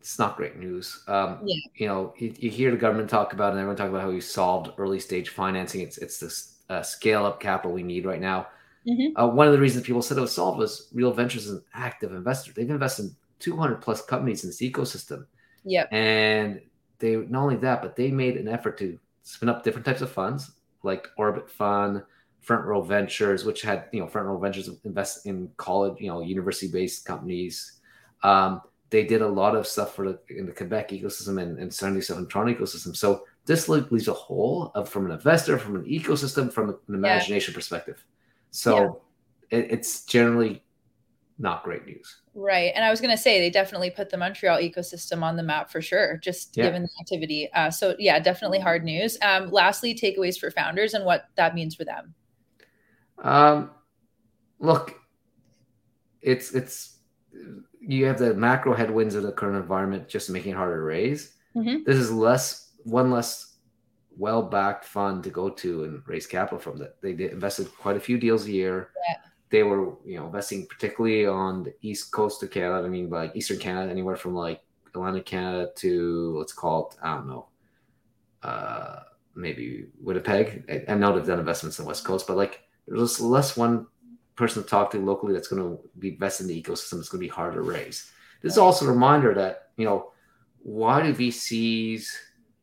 It's 0.00 0.18
not 0.18 0.38
great 0.38 0.56
news. 0.56 1.04
Um, 1.08 1.40
yeah. 1.44 1.60
You 1.74 1.86
know, 1.86 2.14
you, 2.16 2.34
you, 2.38 2.48
hear 2.48 2.70
the 2.70 2.76
government 2.78 3.10
talk 3.10 3.34
about, 3.34 3.50
and 3.50 3.58
everyone 3.58 3.76
talk 3.76 3.90
about 3.90 4.00
how 4.00 4.08
we 4.08 4.18
solved 4.18 4.70
early 4.78 4.98
stage 4.98 5.28
financing. 5.28 5.82
It's 5.82 5.98
it's 5.98 6.18
this 6.18 6.60
uh, 6.70 6.80
scale 6.80 7.26
up 7.26 7.38
capital 7.38 7.70
we 7.70 7.82
need 7.82 8.06
right 8.06 8.18
now. 8.18 8.46
Mm-hmm. 8.88 9.20
Uh, 9.20 9.26
one 9.26 9.46
of 9.46 9.52
the 9.52 9.60
reasons 9.60 9.84
people 9.84 10.00
said 10.00 10.16
it 10.16 10.22
was 10.22 10.32
solved 10.32 10.58
was 10.58 10.88
Real 10.94 11.12
Ventures 11.12 11.46
is 11.46 11.52
an 11.52 11.62
active 11.74 12.14
investor. 12.14 12.50
They've 12.54 12.70
invested 12.70 13.04
in 13.04 13.16
200 13.40 13.80
plus 13.80 14.02
companies 14.04 14.44
in 14.44 14.50
this 14.50 14.60
ecosystem. 14.60 15.26
Yeah. 15.64 15.86
And 15.90 16.60
they 16.98 17.16
not 17.16 17.42
only 17.42 17.56
that, 17.56 17.82
but 17.82 17.96
they 17.96 18.10
made 18.10 18.36
an 18.36 18.48
effort 18.48 18.78
to 18.78 18.98
spin 19.22 19.48
up 19.48 19.64
different 19.64 19.86
types 19.86 20.00
of 20.02 20.10
funds 20.10 20.52
like 20.82 21.08
Orbit 21.16 21.50
Fund, 21.50 22.02
Front 22.40 22.64
Row 22.64 22.82
Ventures, 22.82 23.44
which 23.44 23.62
had 23.62 23.86
you 23.92 24.00
know 24.00 24.06
Front 24.06 24.26
Row 24.26 24.38
Ventures 24.38 24.70
invest 24.84 25.26
in 25.26 25.50
college, 25.56 26.00
you 26.00 26.08
know, 26.08 26.20
university 26.20 26.70
based 26.70 27.04
companies. 27.04 27.80
Um, 28.22 28.62
they 28.90 29.04
did 29.04 29.22
a 29.22 29.28
lot 29.28 29.54
of 29.54 29.66
stuff 29.66 29.94
for 29.94 30.08
the 30.08 30.18
in 30.36 30.46
the 30.46 30.52
Quebec 30.52 30.90
ecosystem 30.90 31.40
and, 31.40 31.58
and 31.58 31.72
77 31.72 32.26
Toronto 32.26 32.54
ecosystem. 32.54 32.96
So 32.96 33.24
this 33.46 33.68
leaves 33.68 34.08
a 34.08 34.12
hole 34.12 34.72
of 34.74 34.88
from 34.88 35.06
an 35.06 35.12
investor, 35.12 35.58
from 35.58 35.76
an 35.76 35.84
ecosystem, 35.84 36.52
from 36.52 36.70
an 36.70 36.94
imagination 36.94 37.52
yeah. 37.52 37.56
perspective. 37.56 38.04
So 38.50 39.02
yeah. 39.50 39.58
it, 39.58 39.66
it's 39.70 40.04
generally 40.04 40.62
not 41.40 41.64
great 41.64 41.86
news. 41.86 42.20
Right. 42.34 42.72
And 42.74 42.84
I 42.84 42.90
was 42.90 43.00
going 43.00 43.10
to 43.10 43.20
say 43.20 43.40
they 43.40 43.50
definitely 43.50 43.90
put 43.90 44.10
the 44.10 44.18
Montreal 44.18 44.58
ecosystem 44.58 45.22
on 45.22 45.36
the 45.36 45.42
map 45.42 45.70
for 45.70 45.80
sure, 45.80 46.18
just 46.18 46.56
yeah. 46.56 46.64
given 46.64 46.82
the 46.82 46.90
activity. 47.00 47.50
Uh, 47.54 47.70
so, 47.70 47.96
yeah, 47.98 48.18
definitely 48.20 48.60
hard 48.60 48.84
news. 48.84 49.16
Um, 49.22 49.50
lastly, 49.50 49.94
takeaways 49.94 50.38
for 50.38 50.50
founders 50.50 50.94
and 50.94 51.04
what 51.04 51.24
that 51.36 51.54
means 51.54 51.74
for 51.74 51.84
them. 51.84 52.14
Um, 53.22 53.70
look, 54.58 54.94
it's, 56.20 56.52
it's, 56.52 56.98
you 57.80 58.04
have 58.04 58.18
the 58.18 58.34
macro 58.34 58.74
headwinds 58.74 59.14
of 59.14 59.22
the 59.22 59.32
current 59.32 59.56
environment 59.56 60.08
just 60.08 60.28
making 60.28 60.52
it 60.52 60.56
harder 60.56 60.76
to 60.76 60.82
raise. 60.82 61.36
Mm-hmm. 61.56 61.84
This 61.86 61.96
is 61.96 62.12
less, 62.12 62.72
one 62.84 63.10
less 63.10 63.56
well 64.16 64.42
backed 64.42 64.84
fund 64.84 65.24
to 65.24 65.30
go 65.30 65.48
to 65.48 65.84
and 65.84 66.02
raise 66.06 66.26
capital 66.26 66.58
from 66.58 66.78
that. 66.78 67.00
They 67.00 67.12
invested 67.30 67.74
quite 67.78 67.96
a 67.96 68.00
few 68.00 68.18
deals 68.18 68.44
a 68.46 68.52
year. 68.52 68.90
Yeah 69.08 69.29
they 69.50 69.64
were 69.64 69.94
you 70.04 70.18
know 70.18 70.26
investing 70.26 70.66
particularly 70.66 71.26
on 71.26 71.64
the 71.64 71.74
east 71.82 72.12
coast 72.12 72.42
of 72.42 72.50
Canada. 72.50 72.86
I 72.86 72.88
mean, 72.88 73.10
like 73.10 73.34
Eastern 73.34 73.58
Canada, 73.58 73.90
anywhere 73.90 74.16
from 74.16 74.34
like 74.34 74.62
Atlantic 74.88 75.26
Canada 75.26 75.70
to 75.76 76.36
let's 76.38 76.52
call 76.52 76.88
it 76.88 76.98
I 77.02 77.16
don't 77.16 77.28
know, 77.28 77.48
uh, 78.42 79.00
maybe 79.34 79.86
Winnipeg. 80.00 80.64
I, 80.68 80.92
I 80.92 80.94
know 80.94 81.14
they've 81.14 81.26
done 81.26 81.40
investments 81.40 81.78
in 81.78 81.84
the 81.84 81.88
West 81.88 82.04
Coast, 82.04 82.26
but 82.26 82.36
like 82.36 82.62
there's 82.86 83.20
less 83.20 83.56
one 83.56 83.86
person 84.36 84.62
to 84.62 84.68
talk 84.68 84.90
to 84.92 84.98
locally 84.98 85.34
that's 85.34 85.48
going 85.48 85.62
to 85.62 85.78
be 85.98 86.10
invested 86.10 86.44
in 86.44 86.48
the 86.48 86.62
ecosystem. 86.62 86.98
It's 86.98 87.08
going 87.08 87.20
to 87.20 87.26
be 87.26 87.28
harder 87.28 87.56
to 87.56 87.62
raise. 87.62 88.10
This 88.42 88.52
is 88.52 88.58
also 88.58 88.86
a 88.86 88.92
reminder 88.92 89.34
that 89.34 89.70
you 89.76 89.84
know 89.84 90.12
why 90.62 91.02
do 91.02 91.12
VCs 91.12 92.06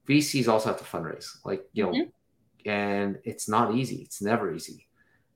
VCs 0.07 0.47
also 0.47 0.69
have 0.69 0.77
to 0.77 0.85
fundraise 0.85 1.27
like 1.43 1.67
you 1.73 1.83
know, 1.83 1.91
mm-hmm. 1.91 2.69
and 2.69 3.19
it's 3.25 3.49
not 3.49 3.75
easy. 3.75 3.97
It's 3.97 4.21
never 4.21 4.53
easy, 4.53 4.87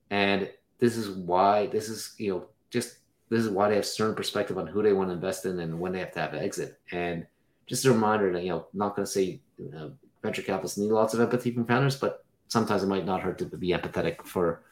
and 0.09 0.49
this 0.81 0.97
is 0.97 1.09
why 1.09 1.67
this 1.67 1.87
is 1.87 2.13
you 2.17 2.33
know 2.33 2.45
just 2.69 2.97
this 3.29 3.45
is 3.45 3.49
why 3.49 3.69
they 3.69 3.75
have 3.75 3.85
certain 3.85 4.15
perspective 4.15 4.57
on 4.57 4.67
who 4.67 4.83
they 4.83 4.91
want 4.91 5.07
to 5.07 5.13
invest 5.13 5.45
in 5.45 5.57
and 5.59 5.79
when 5.79 5.93
they 5.93 5.99
have 5.99 6.11
to 6.11 6.19
have 6.19 6.33
an 6.33 6.43
exit. 6.43 6.81
And 6.91 7.25
just 7.65 7.85
a 7.85 7.91
reminder 7.93 8.33
that 8.33 8.43
you 8.43 8.49
know, 8.49 8.67
not 8.73 8.93
going 8.93 9.05
to 9.05 9.11
say 9.11 9.39
you 9.57 9.71
know, 9.71 9.93
venture 10.21 10.41
capitalists 10.41 10.77
need 10.77 10.91
lots 10.91 11.13
of 11.13 11.21
empathy 11.21 11.51
from 11.51 11.65
founders, 11.65 11.95
but 11.95 12.25
sometimes 12.49 12.83
it 12.83 12.87
might 12.87 13.05
not 13.05 13.21
hurt 13.21 13.37
to 13.37 13.45
be 13.45 13.69
empathetic 13.69 14.25
for 14.25 14.63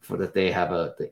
for 0.00 0.16
that 0.18 0.34
they 0.34 0.52
have 0.52 0.70
a 0.70 0.94
they, 1.00 1.10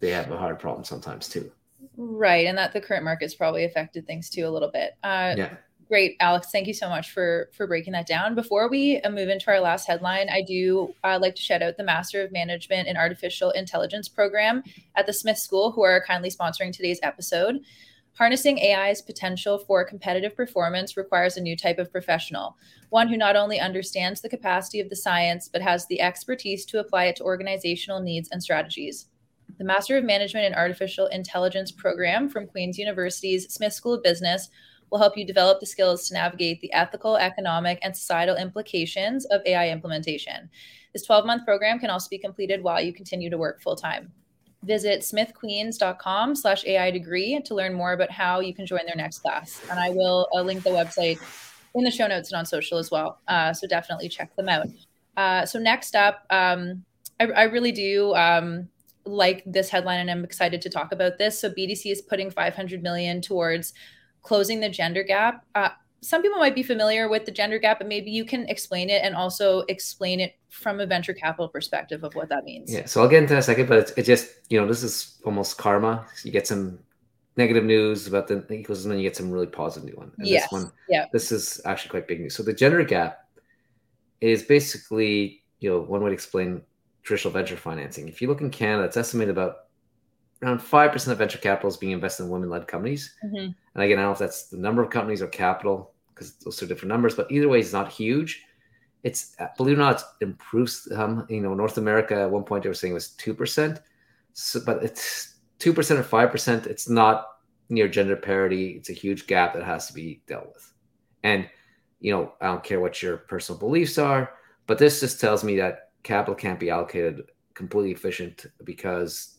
they 0.00 0.10
have 0.10 0.30
a 0.30 0.38
hard 0.38 0.58
problem 0.58 0.82
sometimes 0.82 1.28
too. 1.28 1.52
Right, 1.96 2.46
and 2.46 2.56
that 2.56 2.72
the 2.72 2.80
current 2.80 3.04
market's 3.04 3.34
probably 3.34 3.64
affected 3.64 4.06
things 4.06 4.30
too 4.30 4.46
a 4.46 4.50
little 4.50 4.70
bit. 4.70 4.96
Uh, 5.02 5.34
yeah. 5.36 5.56
Great, 5.88 6.16
Alex. 6.20 6.48
Thank 6.52 6.66
you 6.66 6.74
so 6.74 6.90
much 6.90 7.12
for 7.12 7.48
for 7.56 7.66
breaking 7.66 7.94
that 7.94 8.06
down. 8.06 8.34
Before 8.34 8.68
we 8.68 9.00
uh, 9.00 9.10
move 9.10 9.30
into 9.30 9.50
our 9.50 9.58
last 9.58 9.86
headline, 9.86 10.28
I 10.28 10.42
do 10.42 10.94
uh, 11.02 11.18
like 11.20 11.34
to 11.36 11.42
shout 11.42 11.62
out 11.62 11.78
the 11.78 11.82
Master 11.82 12.22
of 12.22 12.30
Management 12.30 12.88
in 12.88 12.96
Artificial 12.98 13.52
Intelligence 13.52 14.06
program 14.06 14.62
at 14.96 15.06
the 15.06 15.14
Smith 15.14 15.38
School, 15.38 15.72
who 15.72 15.82
are 15.82 16.04
kindly 16.06 16.30
sponsoring 16.30 16.74
today's 16.74 17.00
episode. 17.02 17.60
Harnessing 18.18 18.58
AI's 18.58 19.00
potential 19.00 19.58
for 19.58 19.82
competitive 19.82 20.36
performance 20.36 20.96
requires 20.96 21.36
a 21.36 21.40
new 21.40 21.56
type 21.56 21.78
of 21.78 21.90
professional, 21.90 22.56
one 22.90 23.08
who 23.08 23.16
not 23.16 23.36
only 23.36 23.58
understands 23.58 24.20
the 24.20 24.28
capacity 24.28 24.80
of 24.80 24.90
the 24.90 24.96
science, 24.96 25.48
but 25.50 25.62
has 25.62 25.86
the 25.86 26.02
expertise 26.02 26.66
to 26.66 26.80
apply 26.80 27.04
it 27.04 27.16
to 27.16 27.24
organizational 27.24 28.00
needs 28.00 28.28
and 28.30 28.42
strategies. 28.42 29.06
The 29.56 29.64
Master 29.64 29.96
of 29.96 30.04
Management 30.04 30.46
in 30.46 30.54
Artificial 30.54 31.06
Intelligence 31.06 31.72
program 31.72 32.28
from 32.28 32.46
Queen's 32.46 32.76
University's 32.76 33.50
Smith 33.54 33.72
School 33.72 33.94
of 33.94 34.02
Business 34.02 34.50
will 34.90 34.98
help 34.98 35.16
you 35.16 35.26
develop 35.26 35.60
the 35.60 35.66
skills 35.66 36.08
to 36.08 36.14
navigate 36.14 36.60
the 36.60 36.72
ethical, 36.72 37.16
economic, 37.16 37.78
and 37.82 37.96
societal 37.96 38.36
implications 38.36 39.24
of 39.26 39.42
AI 39.46 39.70
implementation. 39.70 40.48
This 40.92 41.04
12 41.04 41.26
month 41.26 41.44
program 41.44 41.78
can 41.78 41.90
also 41.90 42.08
be 42.08 42.18
completed 42.18 42.62
while 42.62 42.80
you 42.80 42.92
continue 42.92 43.30
to 43.30 43.38
work 43.38 43.60
full 43.60 43.76
time. 43.76 44.12
Visit 44.64 45.00
smithqueens.com 45.02 46.34
slash 46.34 46.64
AI 46.66 46.90
degree 46.90 47.40
to 47.44 47.54
learn 47.54 47.74
more 47.74 47.92
about 47.92 48.10
how 48.10 48.40
you 48.40 48.52
can 48.52 48.66
join 48.66 48.80
their 48.86 48.96
next 48.96 49.20
class. 49.20 49.60
And 49.70 49.78
I 49.78 49.90
will 49.90 50.28
uh, 50.34 50.42
link 50.42 50.64
the 50.64 50.70
website 50.70 51.20
in 51.74 51.84
the 51.84 51.90
show 51.90 52.06
notes 52.06 52.32
and 52.32 52.38
on 52.38 52.46
social 52.46 52.78
as 52.78 52.90
well. 52.90 53.20
Uh, 53.28 53.52
so 53.52 53.68
definitely 53.68 54.08
check 54.08 54.34
them 54.34 54.48
out. 54.48 54.66
Uh, 55.16 55.46
so 55.46 55.58
next 55.58 55.94
up, 55.94 56.24
um, 56.30 56.84
I, 57.20 57.26
I, 57.26 57.42
really 57.44 57.72
do 57.72 58.14
um, 58.14 58.68
like 59.04 59.42
this 59.46 59.68
headline 59.68 60.00
and 60.00 60.10
I'm 60.10 60.24
excited 60.24 60.62
to 60.62 60.70
talk 60.70 60.92
about 60.92 61.18
this. 61.18 61.38
So 61.38 61.50
BDC 61.50 61.90
is 61.90 62.02
putting 62.02 62.30
500 62.30 62.82
million 62.82 63.20
towards 63.20 63.74
closing 64.28 64.60
the 64.60 64.68
gender 64.68 65.02
gap. 65.02 65.46
Uh, 65.54 65.70
some 66.02 66.20
people 66.20 66.38
might 66.38 66.54
be 66.54 66.62
familiar 66.62 67.08
with 67.08 67.24
the 67.24 67.32
gender 67.32 67.58
gap, 67.58 67.78
but 67.78 67.88
maybe 67.88 68.10
you 68.10 68.26
can 68.26 68.46
explain 68.48 68.90
it 68.90 69.02
and 69.02 69.16
also 69.16 69.60
explain 69.68 70.20
it 70.20 70.36
from 70.50 70.80
a 70.80 70.86
venture 70.86 71.14
capital 71.14 71.48
perspective 71.48 72.04
of 72.04 72.14
what 72.14 72.28
that 72.28 72.44
means. 72.44 72.70
Yeah, 72.70 72.84
so 72.84 73.00
I'll 73.00 73.08
get 73.08 73.22
into 73.22 73.30
that 73.30 73.36
in 73.36 73.40
a 73.40 73.42
second, 73.42 73.68
but 73.68 73.78
it's, 73.78 73.90
it 73.92 74.02
just, 74.04 74.28
you 74.50 74.60
know, 74.60 74.68
this 74.68 74.82
is 74.82 75.18
almost 75.24 75.56
karma. 75.56 76.06
You 76.22 76.30
get 76.30 76.46
some 76.46 76.78
negative 77.36 77.64
news 77.64 78.06
about 78.06 78.28
the 78.28 78.36
ecosystem 78.36 78.90
and 78.90 79.00
you 79.00 79.08
get 79.08 79.16
some 79.16 79.30
really 79.30 79.46
positive 79.46 79.96
one. 79.96 80.12
And 80.18 80.28
yes. 80.28 80.42
this 80.42 80.52
one, 80.52 80.72
yeah. 80.90 81.06
this 81.10 81.32
is 81.32 81.60
actually 81.64 81.90
quite 81.90 82.06
big 82.06 82.20
news. 82.20 82.36
So 82.36 82.42
the 82.42 82.52
gender 82.52 82.84
gap 82.84 83.24
is 84.20 84.42
basically, 84.42 85.42
you 85.60 85.70
know, 85.70 85.80
one 85.80 86.02
way 86.02 86.10
to 86.10 86.14
explain 86.14 86.60
traditional 87.02 87.32
venture 87.32 87.56
financing. 87.56 88.08
If 88.08 88.20
you 88.20 88.28
look 88.28 88.42
in 88.42 88.50
Canada, 88.50 88.84
it's 88.84 88.98
estimated 88.98 89.30
about 89.30 89.68
around 90.42 90.60
5% 90.60 91.08
of 91.08 91.18
venture 91.18 91.38
capital 91.38 91.68
is 91.68 91.76
being 91.76 91.92
invested 91.92 92.24
in 92.24 92.30
women 92.30 92.50
led 92.50 92.66
companies. 92.68 93.14
Mm-hmm. 93.24 93.52
And 93.78 93.84
again, 93.84 94.00
I 94.00 94.02
don't 94.02 94.08
know 94.08 94.12
if 94.14 94.18
that's 94.18 94.48
the 94.48 94.56
number 94.56 94.82
of 94.82 94.90
companies 94.90 95.22
or 95.22 95.28
capital, 95.28 95.92
because 96.12 96.32
those 96.38 96.60
are 96.60 96.66
different 96.66 96.88
numbers, 96.88 97.14
but 97.14 97.30
either 97.30 97.48
way, 97.48 97.60
it's 97.60 97.72
not 97.72 97.92
huge. 97.92 98.42
It's, 99.04 99.36
believe 99.56 99.78
it 99.78 99.80
or 99.80 99.84
not, 99.84 100.02
improves. 100.20 100.90
Um, 100.92 101.24
you 101.30 101.40
know, 101.40 101.54
North 101.54 101.78
America 101.78 102.20
at 102.20 102.28
one 102.28 102.42
point 102.42 102.64
they 102.64 102.68
were 102.68 102.74
saying 102.74 102.90
it 102.90 102.94
was 102.94 103.14
2%. 103.18 103.80
So, 104.32 104.58
but 104.66 104.82
it's 104.82 105.36
2% 105.60 105.76
or 105.76 106.02
5%. 106.02 106.66
It's 106.66 106.88
not 106.88 107.26
near 107.68 107.86
gender 107.86 108.16
parity. 108.16 108.70
It's 108.70 108.90
a 108.90 108.94
huge 108.94 109.28
gap 109.28 109.54
that 109.54 109.62
has 109.62 109.86
to 109.86 109.92
be 109.92 110.22
dealt 110.26 110.48
with. 110.48 110.72
And, 111.22 111.48
you 112.00 112.10
know, 112.10 112.32
I 112.40 112.46
don't 112.46 112.64
care 112.64 112.80
what 112.80 113.00
your 113.00 113.18
personal 113.18 113.60
beliefs 113.60 113.96
are, 113.96 114.32
but 114.66 114.78
this 114.78 114.98
just 114.98 115.20
tells 115.20 115.44
me 115.44 115.56
that 115.58 115.90
capital 116.02 116.34
can't 116.34 116.58
be 116.58 116.70
allocated 116.70 117.30
completely 117.54 117.92
efficient 117.92 118.46
because 118.64 119.38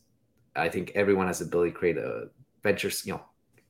I 0.55 0.69
think 0.69 0.93
everyone 0.95 1.27
has 1.27 1.39
the 1.39 1.45
ability 1.45 1.71
to 1.71 1.77
create 1.77 1.97
a 1.97 2.29
venture, 2.63 2.91
you 3.03 3.15
know, 3.15 3.21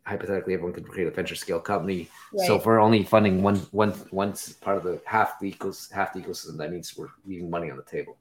hypothetically 0.09 0.53
everyone 0.53 0.73
could 0.73 0.87
create 0.87 1.07
a 1.07 1.11
venture 1.11 1.35
scale 1.35 1.59
company. 1.59 2.09
Right. 2.33 2.47
So 2.47 2.55
if 2.55 2.65
we're 2.65 2.79
only 2.79 3.03
funding 3.03 3.41
one 3.41 3.57
one 3.71 3.91
one 4.11 4.33
part 4.61 4.77
of 4.77 4.83
the 4.83 5.01
half 5.05 5.39
the 5.39 5.51
ecos 5.51 5.91
half 5.91 6.13
the 6.13 6.21
ecosystem, 6.21 6.57
that 6.57 6.71
means 6.71 6.97
we're 6.97 7.09
leaving 7.25 7.49
money 7.49 7.69
on 7.71 7.77
the 7.77 7.83
table. 7.83 8.17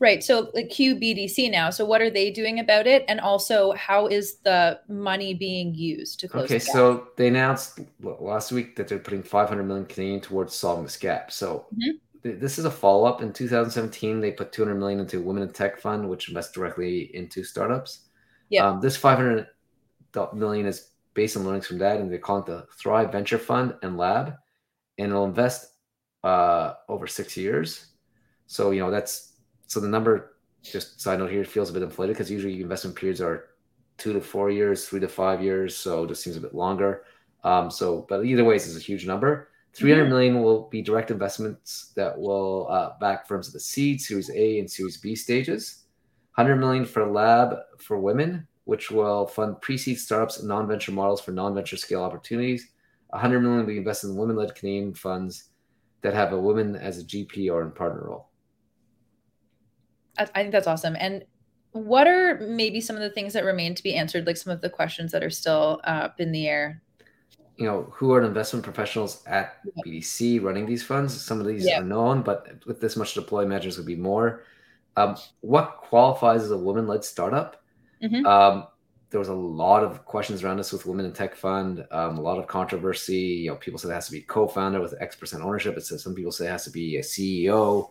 Right. 0.00 0.22
So 0.22 0.50
like 0.54 0.68
QBDC 0.68 1.50
now. 1.50 1.70
So 1.70 1.84
what 1.84 2.00
are 2.00 2.10
they 2.10 2.30
doing 2.30 2.60
about 2.60 2.86
it? 2.86 3.04
And 3.08 3.18
also 3.20 3.72
how 3.72 4.06
is 4.06 4.36
the 4.38 4.80
money 4.88 5.34
being 5.34 5.74
used 5.74 6.20
to 6.20 6.28
close 6.28 6.44
Okay, 6.44 6.60
so 6.60 7.08
they 7.16 7.28
announced 7.28 7.80
last 8.00 8.52
week 8.52 8.76
that 8.76 8.86
they're 8.86 9.00
putting 9.00 9.24
500 9.24 9.64
million 9.64 9.86
Canadian 9.86 10.20
towards 10.20 10.54
solving 10.54 10.84
this 10.84 10.96
gap. 10.96 11.32
So 11.32 11.66
mm-hmm 11.74 11.96
this 12.22 12.58
is 12.58 12.64
a 12.64 12.70
follow 12.70 13.04
up. 13.04 13.22
In 13.22 13.32
2017, 13.32 14.20
they 14.20 14.32
put 14.32 14.52
200 14.52 14.74
million 14.74 15.00
into 15.00 15.20
Women 15.20 15.42
in 15.42 15.52
Tech 15.52 15.78
Fund, 15.78 16.08
which 16.08 16.28
invests 16.28 16.52
directly 16.52 17.14
into 17.14 17.44
startups. 17.44 18.06
Yeah. 18.48 18.68
Um, 18.68 18.80
this 18.80 18.96
500 18.96 19.46
million 20.34 20.66
is 20.66 20.90
based 21.14 21.36
on 21.36 21.44
learnings 21.44 21.66
from 21.66 21.78
that, 21.78 22.00
and 22.00 22.12
they 22.12 22.18
call 22.18 22.38
it 22.38 22.46
the 22.46 22.66
Thrive 22.80 23.12
Venture 23.12 23.38
Fund 23.38 23.74
and 23.82 23.96
Lab, 23.96 24.34
and 24.98 25.10
it'll 25.10 25.24
invest 25.24 25.72
uh, 26.24 26.74
over 26.88 27.06
six 27.06 27.36
years. 27.36 27.86
So 28.46 28.70
you 28.70 28.80
know 28.80 28.90
that's 28.90 29.34
so 29.66 29.80
the 29.80 29.88
number. 29.88 30.34
Just 30.62 31.00
side 31.00 31.20
note 31.20 31.30
here, 31.30 31.44
feels 31.44 31.70
a 31.70 31.72
bit 31.72 31.82
inflated 31.82 32.16
because 32.16 32.30
usually 32.30 32.60
investment 32.60 32.96
periods 32.96 33.20
are 33.20 33.50
two 33.96 34.12
to 34.12 34.20
four 34.20 34.50
years, 34.50 34.88
three 34.88 35.00
to 35.00 35.08
five 35.08 35.42
years. 35.42 35.76
So 35.76 36.04
it 36.04 36.08
just 36.08 36.22
seems 36.22 36.36
a 36.36 36.40
bit 36.40 36.54
longer. 36.54 37.04
Um, 37.44 37.70
so, 37.70 38.04
but 38.08 38.24
either 38.24 38.44
way, 38.44 38.54
this 38.54 38.66
is 38.66 38.76
a 38.76 38.80
huge 38.80 39.06
number. 39.06 39.48
300 39.74 40.02
mm-hmm. 40.02 40.10
million 40.10 40.42
will 40.42 40.68
be 40.70 40.82
direct 40.82 41.12
investments 41.12 41.92
that 41.94 42.18
will 42.18 42.66
uh, 42.68 42.98
back 42.98 43.28
firms 43.28 43.46
at 43.46 43.54
the 43.54 43.60
seed, 43.60 44.00
Series 44.00 44.30
A, 44.30 44.58
and 44.58 44.68
Series 44.68 44.96
B 44.96 45.14
stages. 45.14 45.84
100 46.34 46.56
million 46.56 46.84
for 46.84 47.06
lab 47.06 47.54
for 47.78 47.98
women, 47.98 48.46
which 48.68 48.90
will 48.90 49.26
fund 49.26 49.58
pre-seed 49.62 49.98
startups 49.98 50.40
and 50.40 50.46
non-venture 50.46 50.92
models 50.92 51.22
for 51.22 51.32
non-venture 51.32 51.78
scale 51.78 52.02
opportunities. 52.02 52.68
100 53.08 53.40
million 53.40 53.60
will 53.60 53.66
be 53.66 53.78
invested 53.78 54.08
in 54.08 54.16
women-led 54.16 54.54
Canadian 54.54 54.92
funds 54.92 55.44
that 56.02 56.12
have 56.12 56.34
a 56.34 56.38
woman 56.38 56.76
as 56.76 56.98
a 56.98 57.02
GP 57.02 57.50
or 57.50 57.62
in 57.62 57.70
partner 57.70 58.08
role. 58.08 58.28
I 60.18 60.26
think 60.26 60.52
that's 60.52 60.66
awesome. 60.66 60.98
And 61.00 61.24
what 61.72 62.06
are 62.06 62.40
maybe 62.40 62.82
some 62.82 62.94
of 62.94 63.00
the 63.00 63.08
things 63.08 63.32
that 63.32 63.46
remain 63.46 63.74
to 63.74 63.82
be 63.82 63.94
answered, 63.94 64.26
like 64.26 64.36
some 64.36 64.52
of 64.52 64.60
the 64.60 64.68
questions 64.68 65.12
that 65.12 65.24
are 65.24 65.30
still 65.30 65.80
uh, 65.84 66.04
up 66.04 66.20
in 66.20 66.30
the 66.30 66.46
air? 66.46 66.82
You 67.56 67.64
know, 67.64 67.90
who 67.90 68.12
are 68.12 68.20
the 68.20 68.26
investment 68.26 68.64
professionals 68.64 69.22
at 69.24 69.60
yeah. 69.64 69.82
BDC 69.86 70.42
running 70.42 70.66
these 70.66 70.82
funds? 70.82 71.18
Some 71.18 71.40
of 71.40 71.46
these 71.46 71.64
yeah. 71.64 71.80
are 71.80 71.84
known, 71.84 72.20
but 72.20 72.62
with 72.66 72.82
this 72.82 72.98
much 72.98 73.14
deploy 73.14 73.46
measures 73.46 73.78
would 73.78 73.86
be 73.86 73.96
more. 73.96 74.42
Um, 74.98 75.16
what 75.40 75.78
qualifies 75.78 76.42
as 76.42 76.50
a 76.50 76.58
women-led 76.58 77.02
startup? 77.02 77.62
Mm-hmm. 78.02 78.26
Um, 78.26 78.66
there 79.10 79.18
was 79.18 79.28
a 79.28 79.34
lot 79.34 79.82
of 79.82 80.04
questions 80.04 80.44
around 80.44 80.58
this 80.58 80.72
with 80.72 80.84
Women 80.84 81.06
in 81.06 81.12
Tech 81.12 81.34
Fund, 81.34 81.86
um, 81.90 82.18
a 82.18 82.20
lot 82.20 82.38
of 82.38 82.46
controversy. 82.46 83.16
You 83.16 83.50
know, 83.50 83.56
people 83.56 83.78
say 83.78 83.88
it 83.88 83.94
has 83.94 84.06
to 84.06 84.12
be 84.12 84.20
co-founder 84.20 84.80
with 84.80 84.94
X 85.00 85.16
percent 85.16 85.42
ownership. 85.42 85.76
It 85.76 85.86
says 85.86 86.02
some 86.02 86.14
people 86.14 86.32
say 86.32 86.46
it 86.46 86.50
has 86.50 86.64
to 86.64 86.70
be 86.70 86.96
a 86.96 87.02
CEO. 87.02 87.90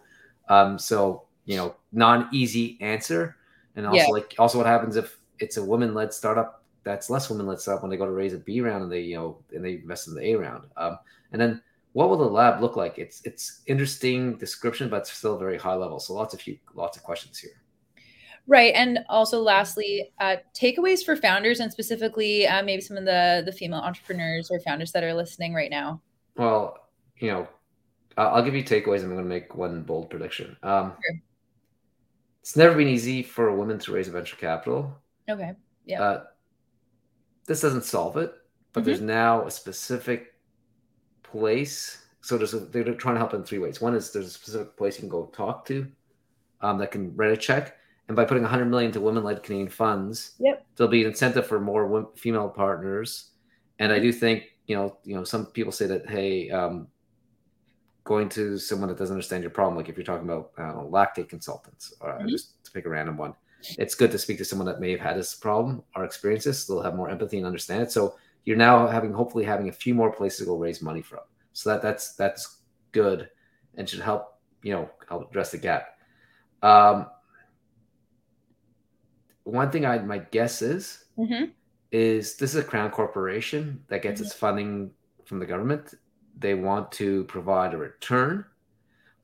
Um, 0.50 0.78
so 0.78 1.24
you 1.46 1.58
know, 1.58 1.76
non-easy 1.92 2.78
answer. 2.82 3.38
And 3.76 3.88
also, 3.88 3.98
yeah. 3.98 4.08
like, 4.08 4.36
also 4.38 4.58
what 4.58 4.68
happens 4.68 4.96
if 4.96 5.18
it's 5.40 5.58
a 5.58 5.64
woman 5.64 5.94
led 5.94 6.14
startup 6.14 6.64
that's 6.84 7.10
less 7.10 7.30
women-led 7.30 7.60
startup 7.60 7.84
when 7.84 7.90
they 7.90 7.98
go 7.98 8.06
to 8.06 8.12
raise 8.12 8.34
a 8.34 8.38
B 8.38 8.62
round 8.62 8.84
and 8.84 8.92
they, 8.92 9.02
you 9.02 9.16
know, 9.16 9.38
and 9.54 9.64
they 9.64 9.74
invest 9.74 10.08
in 10.08 10.16
the 10.16 10.26
A 10.26 10.36
round. 10.36 10.66
Um, 10.78 10.98
and 11.32 11.42
then 11.42 11.62
what 11.92 12.10
will 12.10 12.18
the 12.18 12.24
lab 12.24 12.62
look 12.62 12.76
like? 12.76 12.98
It's 12.98 13.22
it's 13.26 13.62
interesting 13.66 14.38
description, 14.38 14.88
but 14.90 14.98
it's 14.98 15.12
still 15.12 15.38
very 15.38 15.58
high 15.58 15.74
level. 15.74 16.00
So 16.00 16.14
lots 16.14 16.34
of 16.34 16.42
few 16.42 16.58
lots 16.76 16.96
of 16.96 17.04
questions 17.04 17.38
here. 17.38 17.60
Right, 18.50 18.74
and 18.74 19.00
also 19.10 19.42
lastly, 19.42 20.13
uh, 20.22 20.38
takeaways 20.58 21.04
for 21.04 21.18
founders 21.18 21.60
and 21.60 21.70
specifically 21.70 22.48
uh, 22.48 22.63
maybe 22.63 22.82
some 22.82 22.96
of 22.96 23.04
the 23.04 23.44
the 23.46 23.51
female 23.51 23.80
entrepreneurs 23.80 24.50
or 24.50 24.60
founders 24.62 24.94
that 24.94 25.04
are 25.04 25.13
listening 25.13 25.54
right 25.54 25.70
now. 25.70 26.01
Well, 26.38 26.77
you 27.18 27.30
know, 27.30 27.48
I'll 28.18 28.44
give 28.44 28.56
you 28.56 28.63
takeaways. 28.63 29.01
I'm 29.01 29.10
going 29.10 29.18
to 29.18 29.24
make 29.24 29.56
one 29.56 29.84
bold 29.84 30.10
prediction. 30.10 30.56
Um, 30.63 30.94
sure. 31.06 31.20
It's 32.42 32.56
never 32.56 32.75
been 32.75 32.88
easy 32.88 33.22
for 33.22 33.50
a 33.50 33.56
woman 33.56 33.77
to 33.80 33.92
raise 33.92 34.08
a 34.08 34.12
venture 34.12 34.38
capital. 34.38 34.98
Okay. 35.30 35.51
Yeah. 35.86 36.01
Uh, 36.01 36.24
this 37.46 37.62
doesn't 37.62 37.84
solve 37.84 38.16
it, 38.18 38.34
but 38.72 38.82
mm-hmm. 38.82 38.86
there's 38.86 39.01
now 39.01 39.46
a 39.46 39.51
specific 39.51 40.34
place. 41.22 42.06
So 42.22 42.38
there's 42.38 42.54
a, 42.54 42.60
they're 42.60 42.94
trying 42.94 43.16
to 43.16 43.20
help 43.20 43.34
in 43.34 43.44
three 43.44 43.60
ways. 43.60 43.82
One 43.82 43.96
is 43.96 44.12
there's 44.12 44.27
a 44.27 44.32
specific 44.32 44.77
place 44.77 44.96
you 44.96 45.01
can 45.01 45.10
go 45.10 45.25
talk 45.27 45.66
to 45.66 45.88
um, 46.62 46.77
that 46.77 46.92
can 46.92 47.16
write 47.16 47.32
a 47.32 47.38
check. 47.38 47.77
And 48.08 48.16
by 48.16 48.24
putting 48.26 48.44
100 48.44 48.66
million 48.66 48.92
to 48.94 49.02
women-led 49.02 49.44
Canadian 49.44 49.70
funds, 49.70 50.32
yep. 50.40 50.66
there'll 50.76 50.92
be 50.92 51.02
an 51.02 51.10
incentive 51.10 51.46
for 51.46 51.60
more 51.60 52.10
female 52.16 52.50
partners. 52.50 53.32
And 53.80 53.92
I 53.92 54.00
do 54.00 54.14
think, 54.14 54.46
you 54.66 54.76
know, 54.76 54.98
you 55.04 55.16
know, 55.16 55.24
some 55.24 55.48
people 55.48 55.72
say 55.72 55.88
that, 55.88 56.10
hey, 56.10 56.50
um, 56.50 56.88
going 58.06 58.30
to 58.30 58.58
someone 58.58 58.88
that 58.88 58.98
doesn't 58.98 59.14
understand 59.14 59.44
your 59.44 59.52
problem, 59.52 59.76
like 59.76 59.90
if 59.90 59.98
you're 59.98 60.06
talking 60.06 60.28
about 60.28 60.52
know, 60.58 60.90
lactate 60.92 61.28
consultants, 61.28 61.94
or 62.00 62.14
mm-hmm. 62.14 62.30
just 62.30 62.64
to 62.64 62.72
pick 62.72 62.86
a 62.86 62.90
random 62.90 63.18
one, 63.18 63.34
it's 63.78 63.96
good 63.96 64.12
to 64.12 64.18
speak 64.18 64.38
to 64.38 64.46
someone 64.46 64.66
that 64.66 64.80
may 64.80 64.92
have 64.92 65.02
had 65.02 65.18
this 65.18 65.36
problem 65.36 65.84
or 65.96 66.06
experiences. 66.06 66.66
They'll 66.66 66.82
have 66.82 66.96
more 66.96 67.10
empathy 67.10 67.38
and 67.38 67.46
understand 67.46 67.84
it. 67.84 67.92
So 67.92 68.16
you're 68.46 68.56
now 68.56 68.88
having 68.88 69.12
hopefully 69.12 69.44
having 69.44 69.68
a 69.68 69.74
few 69.74 69.94
more 69.94 70.12
places 70.12 70.40
to 70.40 70.46
go 70.46 70.56
raise 70.56 70.82
money 70.82 71.02
from. 71.02 71.20
So 71.52 71.70
that 71.72 71.82
that's 71.82 72.14
that's 72.14 72.60
good 72.94 73.30
and 73.76 73.90
should 73.90 74.00
help 74.00 74.40
you 74.64 74.74
know 74.74 74.90
help 75.10 75.30
address 75.30 75.52
the 75.52 75.58
gap. 75.58 75.98
Um, 76.64 77.08
one 79.48 79.72
thing 79.72 79.86
I 79.86 79.98
my 80.00 80.20
guess 80.20 80.62
is 80.62 81.06
mm-hmm. 81.18 81.46
is 81.92 82.36
this 82.36 82.54
is 82.54 82.62
a 82.62 82.64
crown 82.64 82.92
corporation 82.92 83.84
that 83.88 84.02
gets 84.02 84.20
mm-hmm. 84.20 84.28
its 84.28 84.36
funding 84.36 84.92
from 85.26 85.40
the 85.40 85.46
government. 85.46 85.94
They 86.38 86.54
want 86.54 86.92
to 86.94 87.24
provide 87.26 87.74
a 87.74 87.78
return, 87.78 88.46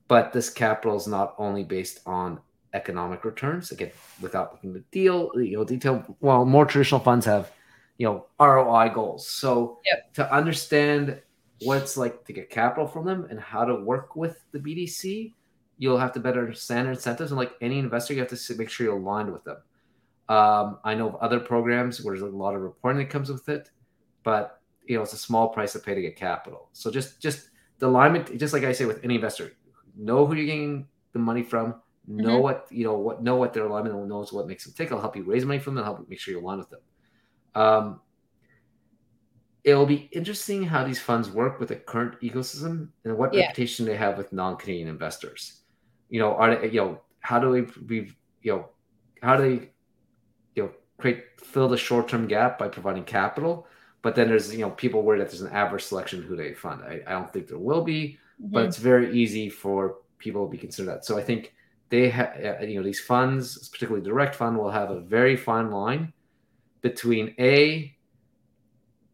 but 0.08 0.34
this 0.34 0.50
capital 0.50 0.98
is 0.98 1.08
not 1.08 1.36
only 1.38 1.64
based 1.64 2.00
on 2.06 2.40
economic 2.74 3.24
returns. 3.24 3.72
Again, 3.72 3.92
without 4.22 4.54
looking 4.54 4.72
at 4.72 4.76
the 4.76 4.86
deal, 4.92 5.32
you 5.36 5.58
know, 5.58 5.64
detail. 5.64 6.04
Well, 6.22 6.46
more 6.46 6.66
traditional 6.66 7.02
funds 7.02 7.26
have 7.26 7.52
you 7.98 8.08
know 8.08 8.26
ROI 8.40 8.90
goals. 8.94 9.28
So 9.28 9.80
yep. 9.86 10.14
to 10.14 10.34
understand 10.34 11.22
what 11.62 11.78
it's 11.78 11.98
like 11.98 12.26
to 12.26 12.34
get 12.34 12.50
capital 12.50 12.88
from 12.88 13.06
them 13.06 13.28
and 13.30 13.40
how 13.40 13.66
to 13.66 13.76
work 13.76 14.16
with 14.16 14.44
the 14.52 14.60
BDC, 14.60 15.34
you'll 15.78 15.98
have 15.98 16.14
to 16.14 16.20
better 16.20 16.40
understand 16.40 16.88
incentives. 16.88 17.32
And 17.32 17.38
like 17.38 17.54
any 17.62 17.80
investor, 17.80 18.14
you 18.14 18.20
have 18.20 18.30
to 18.30 18.56
make 18.56 18.70
sure 18.70 18.86
you're 18.86 18.98
aligned 18.98 19.32
with 19.32 19.44
them. 19.44 19.58
Um, 20.30 20.80
I 20.84 20.96
know 20.96 21.10
of 21.10 21.16
other 21.16 21.40
programs 21.40 22.02
where 22.02 22.18
there's 22.18 22.30
a 22.30 22.36
lot 22.36 22.56
of 22.56 22.62
reporting 22.62 23.00
that 23.00 23.10
comes 23.10 23.30
with 23.30 23.50
it, 23.50 23.70
but 24.24 24.62
you 24.86 24.96
know 24.96 25.04
it's 25.04 25.14
a 25.14 25.18
small 25.18 25.50
price 25.50 25.74
to 25.74 25.80
pay 25.80 25.96
to 25.96 26.02
get 26.02 26.16
capital. 26.16 26.70
So 26.74 26.90
just 26.90 27.22
just 27.22 27.50
the 27.80 27.88
alignment, 27.88 28.38
just 28.38 28.54
like 28.54 28.64
I 28.64 28.72
say 28.72 28.86
with 28.86 29.04
any 29.04 29.16
investor, 29.16 29.52
know 29.98 30.26
who 30.26 30.36
you're 30.36 30.46
getting 30.46 30.88
the 31.12 31.20
money 31.20 31.44
from, 31.44 31.76
know 32.08 32.34
mm-hmm. 32.36 32.42
what 32.42 32.68
you 32.70 32.86
know 32.86 32.98
what 32.98 33.22
know 33.22 33.36
what 33.36 33.54
their 33.54 33.66
alignment 33.66 34.08
knows 34.08 34.32
what 34.32 34.48
makes 34.48 34.64
them 34.66 34.74
tick. 34.74 34.92
I'll 34.92 35.02
help 35.02 35.16
you 35.16 35.24
raise 35.24 35.46
money 35.46 35.60
from 35.60 35.76
them, 35.76 35.84
I'll 35.84 35.96
help 35.96 36.10
make 36.10 36.20
sure 36.20 36.34
you're 36.34 36.42
aligned 36.42 36.60
with 36.60 36.70
them. 36.70 36.82
Um, 37.56 38.02
it'll 39.64 39.86
be 39.86 40.10
interesting 40.12 40.64
how 40.64 40.84
these 40.84 41.00
funds 41.00 41.30
work 41.30 41.60
with 41.60 41.70
the 41.70 41.76
current 41.76 42.20
ecosystem 42.22 42.90
and 43.06 43.18
what 43.18 43.34
yeah. 43.34 43.42
reputation 43.42 43.86
they 43.86 43.96
have 43.96 44.18
with 44.18 44.34
non-Canadian 44.34 44.88
investors. 44.88 45.62
You 46.10 46.20
know, 46.20 46.36
are 46.36 46.56
they, 46.56 46.70
you 46.70 46.82
know 46.82 47.02
how 47.20 47.40
do 47.40 47.50
we, 47.50 47.62
we 47.88 48.12
you 48.42 48.52
know 48.52 48.70
how 49.22 49.38
do 49.38 49.44
they 49.44 49.70
you 50.56 50.64
know 50.64 50.72
create 50.98 51.24
fill 51.40 51.68
the 51.68 51.78
short-term 51.78 52.28
gap 52.28 52.58
by 52.58 52.68
providing 52.68 53.04
capital? 53.04 53.68
But 54.02 54.16
then 54.16 54.28
there's 54.28 54.54
you 54.54 54.62
know 54.62 54.72
people 54.72 55.02
worried 55.02 55.22
that 55.22 55.30
there's 55.30 55.42
an 55.42 55.52
adverse 55.52 55.88
selection 55.88 56.22
who 56.22 56.36
they 56.36 56.54
fund. 56.54 56.82
I, 56.84 57.02
I 57.08 57.12
don't 57.12 57.32
think 57.32 57.48
there 57.48 57.58
will 57.58 57.84
be, 57.84 58.18
mm-hmm. 58.42 58.54
but 58.54 58.66
it's 58.66 58.78
very 58.78 59.18
easy 59.18 59.50
for 59.50 59.98
people 60.18 60.46
to 60.46 60.52
be 60.52 60.58
considered 60.58 60.92
that. 60.92 61.06
So 61.06 61.18
I 61.18 61.24
think 61.24 61.54
they 61.90 62.10
have 62.10 62.38
uh, 62.44 62.66
you 62.66 62.78
know 62.78 62.84
these 62.84 63.00
funds, 63.00 63.70
particularly 63.70 64.04
direct 64.04 64.36
fund, 64.36 64.58
will 64.58 64.72
have 64.72 64.92
a 64.92 65.00
very 65.00 65.36
fine 65.36 65.72
line 65.72 66.14
between 66.82 67.34
a 67.40 67.96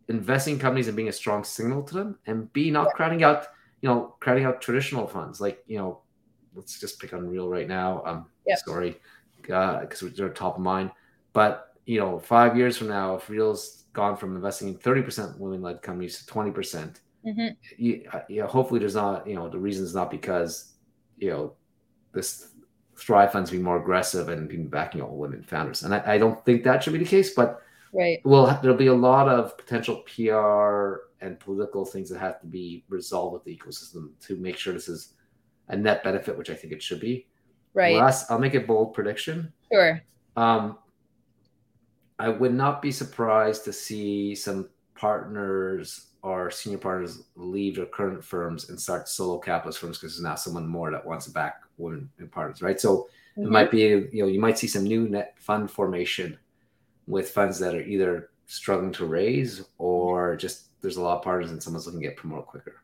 investing 0.08 0.58
companies 0.58 0.88
and 0.88 0.98
being 0.98 1.10
a 1.10 1.14
strong 1.14 1.44
signal 1.44 1.84
to 1.84 1.94
them, 1.94 2.18
and 2.26 2.52
b 2.54 2.72
not 2.72 2.94
crowding 2.94 3.24
out 3.24 3.48
you 3.82 3.90
know 3.90 4.16
crowding 4.20 4.44
out 4.44 4.62
traditional 4.62 5.08
funds 5.08 5.40
like 5.40 5.64
you 5.68 5.78
know 5.78 6.02
let's 6.56 6.80
just 6.80 7.00
pick 7.00 7.14
Unreal 7.14 7.50
right 7.50 7.68
now. 7.68 8.04
Um, 8.06 8.26
yep. 8.46 8.60
sorry, 8.60 9.00
because 9.42 10.04
uh, 10.04 10.10
they're 10.16 10.30
top 10.30 10.56
of 10.56 10.62
mind. 10.62 10.92
But 11.34 11.74
you 11.86 12.00
know, 12.00 12.20
five 12.20 12.58
years 12.58 12.78
from 12.78 12.88
now, 12.88 13.16
if 13.16 13.30
Real's 13.30 13.86
gone 13.94 14.18
from 14.18 14.36
investing 14.36 14.68
in 14.70 14.76
thirty 14.76 15.02
percent 15.02 15.40
women-led 15.40 15.82
companies 15.82 16.20
to 16.20 16.26
twenty 16.28 16.52
percent, 16.52 17.02
mm-hmm. 17.26 17.48
you, 17.78 18.08
uh, 18.14 18.22
you 18.30 18.42
know, 18.42 18.48
hopefully 18.48 18.80
there's 18.80 18.96
not 18.96 19.28
you 19.28 19.36
know 19.36 19.50
the 19.50 19.60
reason 19.60 19.84
is 19.84 19.96
not 19.96 20.12
because 20.12 20.74
you 21.18 21.30
know 21.30 21.54
this 22.14 22.50
Thrive 23.00 23.32
funds 23.32 23.50
being 23.50 23.64
more 23.64 23.80
aggressive 23.80 24.30
and 24.30 24.50
being 24.50 24.68
backing 24.68 25.02
all 25.02 25.16
women 25.16 25.42
founders. 25.44 25.84
And 25.84 25.96
I, 25.96 26.16
I, 26.16 26.18
don't 26.18 26.44
think 26.44 26.64
that 26.64 26.84
should 26.84 26.92
be 26.92 27.00
the 27.00 27.06
case, 27.06 27.34
but 27.34 27.62
right. 27.94 28.20
well, 28.26 28.60
there'll 28.62 28.78
be 28.78 28.88
a 28.88 28.94
lot 28.94 29.30
of 29.30 29.58
potential 29.58 30.04
PR 30.14 31.06
and 31.22 31.40
political 31.40 31.86
things 31.86 32.10
that 32.10 32.20
have 32.20 32.42
to 32.42 32.48
be 32.48 32.84
resolved 32.90 33.34
with 33.34 33.44
the 33.46 33.56
ecosystem 33.56 34.12
to 34.28 34.36
make 34.36 34.58
sure 34.58 34.74
this 34.74 34.90
is 34.90 35.14
a 35.70 35.78
net 35.78 36.04
benefit, 36.04 36.38
which 36.38 36.50
I 36.50 36.56
think 36.56 36.74
it 36.74 36.84
should 36.84 37.00
be. 37.00 37.28
Right. 37.74 37.96
Last, 37.96 38.30
I'll 38.30 38.40
make 38.40 38.56
a 38.56 38.60
bold 38.60 38.94
prediction. 38.94 39.54
Sure. 39.72 40.02
Um, 40.36 40.78
I 42.20 42.30
would 42.30 42.54
not 42.54 42.82
be 42.82 42.92
surprised 42.92 43.64
to 43.66 43.74
see 43.74 44.36
some 44.36 44.70
partners 44.94 46.08
or 46.22 46.52
senior 46.52 46.78
partners 46.78 47.24
leave 47.38 47.78
their 47.78 47.86
current 47.86 48.24
firms 48.24 48.70
and 48.70 48.80
start 48.80 49.08
solo 49.08 49.40
capitalist 49.40 49.80
firms 49.80 49.98
because 49.98 50.16
there's 50.16 50.24
now 50.24 50.36
someone 50.36 50.68
more 50.68 50.92
that 50.92 51.06
wants 51.06 51.26
to 51.26 51.32
back 51.32 51.62
women 51.78 52.10
in 52.20 52.28
partners, 52.28 52.62
right? 52.62 52.80
So 52.80 53.08
mm-hmm. 53.38 53.44
it 53.44 53.50
might 53.50 53.72
be, 53.72 53.80
you 53.80 54.10
know, 54.14 54.28
you 54.28 54.40
might 54.42 54.58
see 54.58 54.68
some 54.68 54.84
new 54.84 55.08
net 55.08 55.36
fund 55.38 55.72
formation 55.72 56.38
with 57.08 57.30
funds 57.32 57.58
that 57.60 57.74
are 57.74 57.82
either 57.82 58.30
struggling 58.48 58.92
to 58.92 59.06
raise 59.06 59.64
or 59.78 60.36
just 60.36 60.66
there's 60.82 60.98
a 60.98 61.02
lot 61.02 61.18
of 61.18 61.24
partners 61.24 61.52
and 61.52 61.64
someone's 61.64 61.86
looking 61.86 62.02
to 62.02 62.08
get 62.08 62.18
promoted 62.18 62.48
quicker. 62.48 62.82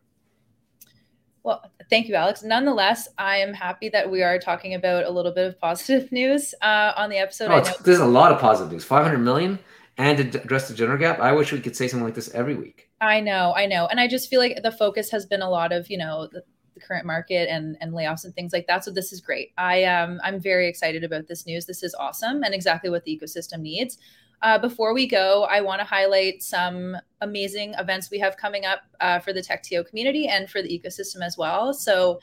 Well, 1.46 1.64
thank 1.92 2.08
you, 2.08 2.16
Alex. 2.16 2.42
Nonetheless, 2.42 3.08
I 3.20 3.38
am 3.38 3.54
happy 3.54 3.88
that 3.90 4.10
we 4.10 4.24
are 4.24 4.40
talking 4.40 4.74
about 4.74 5.06
a 5.06 5.12
little 5.12 5.32
bit 5.32 5.46
of 5.46 5.60
positive 5.60 6.12
news 6.12 6.56
uh, 6.64 6.94
on 6.98 7.12
the 7.12 7.18
episode. 7.18 7.52
Oh, 7.52 7.64
there's 7.84 8.00
a 8.00 8.06
lot 8.06 8.32
of 8.32 8.40
positive 8.40 8.72
news. 8.72 8.84
500 8.84 9.20
million 9.20 9.60
and 10.00 10.32
to 10.34 10.42
address 10.42 10.68
the 10.68 10.74
gender 10.74 10.98
gap. 10.98 11.20
I 11.20 11.34
wish 11.34 11.52
we 11.52 11.62
could 11.62 11.76
say 11.76 11.88
something 11.88 12.04
like 12.04 12.16
this 12.16 12.34
every 12.34 12.56
week. 12.56 12.90
I 13.00 13.22
know, 13.22 13.54
I 13.56 13.68
know. 13.68 13.86
And 13.86 14.00
I 14.00 14.08
just 14.08 14.28
feel 14.28 14.40
like 14.40 14.64
the 14.64 14.72
focus 14.72 15.12
has 15.12 15.28
been 15.28 15.44
a 15.44 15.50
lot 15.50 15.72
of, 15.72 15.88
you 15.88 16.00
know, 16.00 16.28
the, 16.32 16.42
the 16.74 16.82
current 16.82 17.06
market 17.06 17.48
and, 17.48 17.78
and 17.80 17.94
layoffs 17.94 18.26
and 18.26 18.34
things 18.34 18.52
like 18.52 18.66
that. 18.66 18.84
So 18.84 18.90
this 18.90 19.14
is 19.14 19.22
great. 19.22 19.52
I 19.56 19.84
um 19.84 20.20
I'm 20.24 20.40
very 20.40 20.68
excited 20.68 21.04
about 21.04 21.28
this 21.28 21.46
news. 21.46 21.68
This 21.68 21.84
is 21.84 21.94
awesome 21.94 22.44
and 22.44 22.56
exactly 22.56 22.90
what 22.90 23.04
the 23.04 23.18
ecosystem 23.18 23.60
needs. 23.60 24.00
Uh, 24.42 24.58
before 24.58 24.94
we 24.94 25.08
go, 25.08 25.44
I 25.50 25.62
want 25.62 25.80
to 25.80 25.86
highlight 25.86 26.44
some 26.44 26.98
amazing 27.22 27.74
events 27.76 28.10
we 28.12 28.20
have 28.20 28.38
coming 28.38 28.66
up 28.66 28.82
uh, 29.02 29.20
for 29.20 29.34
the 29.34 29.42
TechTO 29.42 29.88
community 29.88 30.28
and 30.28 30.50
for 30.50 30.62
the 30.62 30.70
ecosystem 30.70 31.22
as 31.22 31.38
well. 31.38 31.74
So, 31.74 32.20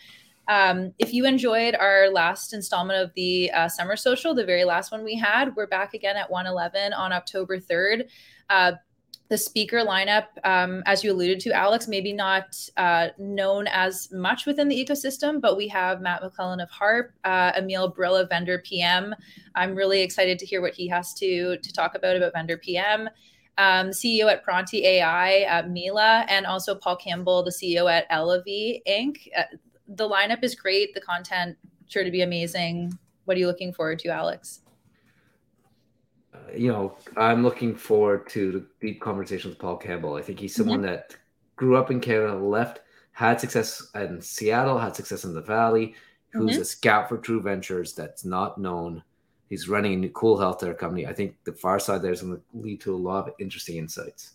um, 0.49 0.93
if 0.99 1.15
you 1.15 1.25
enjoyed 1.25 1.77
our 1.77 2.11
last 2.11 2.53
installment 2.53 3.01
of 3.01 3.13
the 3.15 3.51
uh, 3.53 3.69
summer 3.69 3.97
social, 3.97 4.35
the 4.35 4.45
very 4.45 4.65
last 4.65 4.91
one 4.91 5.05
we 5.05 5.15
had, 5.17 5.55
we're 5.55 5.69
back 5.69 5.95
again 5.95 6.17
at 6.17 6.29
111 6.29 6.93
on 6.93 7.13
October 7.13 7.59
3rd. 7.59 8.09
The 9.33 9.39
speaker 9.39 9.79
lineup, 9.79 10.27
um, 10.45 10.83
as 10.85 11.03
you 11.03 11.11
alluded 11.11 11.41
to, 11.41 11.53
Alex, 11.53 11.89
maybe 11.89 12.13
not 12.13 12.55
uh, 12.77 13.09
known 13.17 13.67
as 13.69 14.13
much 14.13 14.45
within 14.45 14.69
the 14.69 14.77
ecosystem, 14.77 15.41
but 15.41 15.57
we 15.57 15.69
have 15.69 16.03
Matt 16.03 16.21
McClellan 16.23 16.61
of 16.61 16.69
Harp, 16.69 17.15
uh, 17.25 17.51
Emil 17.57 17.91
Brilla, 17.95 18.29
Vendor 18.29 18.59
PM. 18.59 19.15
I'm 19.55 19.75
really 19.75 20.03
excited 20.03 20.39
to 20.39 20.45
hear 20.45 20.61
what 20.61 20.75
he 20.75 20.87
has 20.89 21.15
to 21.15 21.57
to 21.57 21.73
talk 21.73 21.95
about 21.95 22.15
about 22.15 22.35
Vendor 22.35 22.59
PM. 22.59 23.09
Um, 23.57 23.89
CEO 23.89 24.31
at 24.31 24.45
Pronti 24.45 24.83
AI, 24.85 25.45
uh, 25.45 25.67
Mila, 25.67 26.27
and 26.29 26.45
also 26.45 26.75
Paul 26.75 26.97
Campbell, 26.97 27.43
the 27.43 27.53
CEO 27.53 27.91
at 27.91 28.07
Elevi 28.11 28.83
Inc. 28.87 29.17
Uh, 29.35 29.45
the 29.89 30.07
lineup 30.07 30.45
is 30.45 30.55
great. 30.55 30.93
The 30.93 31.01
content 31.01 31.57
sure 31.87 32.05
to 32.05 32.11
be 32.11 32.21
amazing. 32.21 32.93
What 33.25 33.39
are 33.39 33.41
you 33.41 33.47
looking 33.47 33.73
forward 33.73 33.99
to, 34.01 34.11
Alex? 34.11 34.61
You 36.55 36.71
know, 36.71 36.97
I'm 37.17 37.43
looking 37.43 37.75
forward 37.75 38.29
to 38.31 38.53
the 38.53 38.67
deep 38.81 39.01
conversation 39.01 39.51
with 39.51 39.59
Paul 39.59 39.77
Campbell. 39.77 40.15
I 40.15 40.23
think 40.23 40.39
he's 40.39 40.55
someone 40.55 40.79
mm-hmm. 40.79 40.87
that 40.87 41.17
grew 41.57 41.77
up 41.77 41.91
in 41.91 42.01
Canada, 42.01 42.35
left, 42.35 42.81
had 43.13 43.41
success 43.41 43.91
in 43.95 44.21
Seattle, 44.21 44.79
had 44.79 44.97
success 44.97 45.25
in 45.25 45.35
the 45.35 45.43
Valley, 45.43 45.95
who's 46.31 46.53
mm-hmm. 46.53 46.63
a 46.63 46.65
scout 46.65 47.09
for 47.09 47.19
True 47.19 47.41
Ventures 47.41 47.93
that's 47.93 48.25
not 48.25 48.59
known. 48.59 49.03
He's 49.49 49.69
running 49.69 50.05
a 50.05 50.09
cool 50.11 50.39
healthcare 50.39 50.77
company. 50.77 51.07
I 51.07 51.13
think 51.13 51.37
the 51.45 51.53
far 51.53 51.79
side 51.79 52.01
there 52.01 52.13
is 52.13 52.23
going 52.23 52.37
to 52.37 52.43
lead 52.55 52.81
to 52.83 52.95
a 52.95 52.97
lot 52.97 53.29
of 53.29 53.35
interesting 53.39 53.77
insights. 53.77 54.33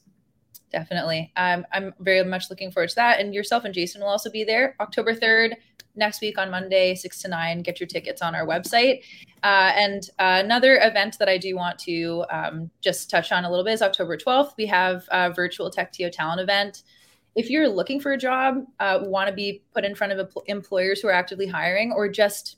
Definitely. 0.72 1.32
Um, 1.38 1.66
I'm 1.72 1.94
very 2.00 2.24
much 2.24 2.50
looking 2.50 2.72
forward 2.72 2.90
to 2.90 2.96
that. 2.96 3.20
And 3.20 3.34
yourself 3.34 3.64
and 3.64 3.74
Jason 3.74 4.02
will 4.02 4.10
also 4.10 4.30
be 4.30 4.44
there 4.44 4.76
October 4.80 5.14
3rd, 5.14 5.56
next 5.98 6.22
week 6.22 6.38
on 6.38 6.50
Monday, 6.50 6.96
6 6.96 7.22
to 7.24 7.28
9. 7.28 7.62
Get 7.64 7.80
your 7.80 7.88
tickets 7.88 8.22
on 8.22 8.36
our 8.36 8.46
website. 8.46 9.02
Uh, 9.44 9.72
and 9.76 10.10
uh, 10.20 10.42
another 10.44 10.80
event 10.82 11.18
that 11.20 11.28
I 11.28 11.38
do 11.38 11.56
want 11.56 11.80
to 11.80 12.24
um, 12.30 12.70
just 12.82 13.10
touch 13.10 13.32
on 13.32 13.44
a 13.44 13.50
little 13.50 13.66
bit 13.66 13.74
is 13.74 13.82
October 13.82 14.18
12th. 14.18 14.52
We 14.58 14.68
have 14.68 15.08
a 15.12 15.34
virtual 15.34 15.70
TechTO 15.70 16.12
talent 16.12 16.40
event. 16.40 16.84
If 17.36 17.50
you're 17.50 17.68
looking 17.68 18.00
for 18.00 18.14
a 18.14 18.18
job, 18.18 18.66
uh, 18.80 19.00
want 19.04 19.30
to 19.30 19.36
be 19.36 19.64
put 19.74 19.86
in 19.86 19.96
front 19.96 20.14
of 20.14 20.36
employers 20.48 21.02
who 21.02 21.08
are 21.08 21.14
actively 21.14 21.46
hiring, 21.46 21.92
or 21.92 22.10
just 22.10 22.58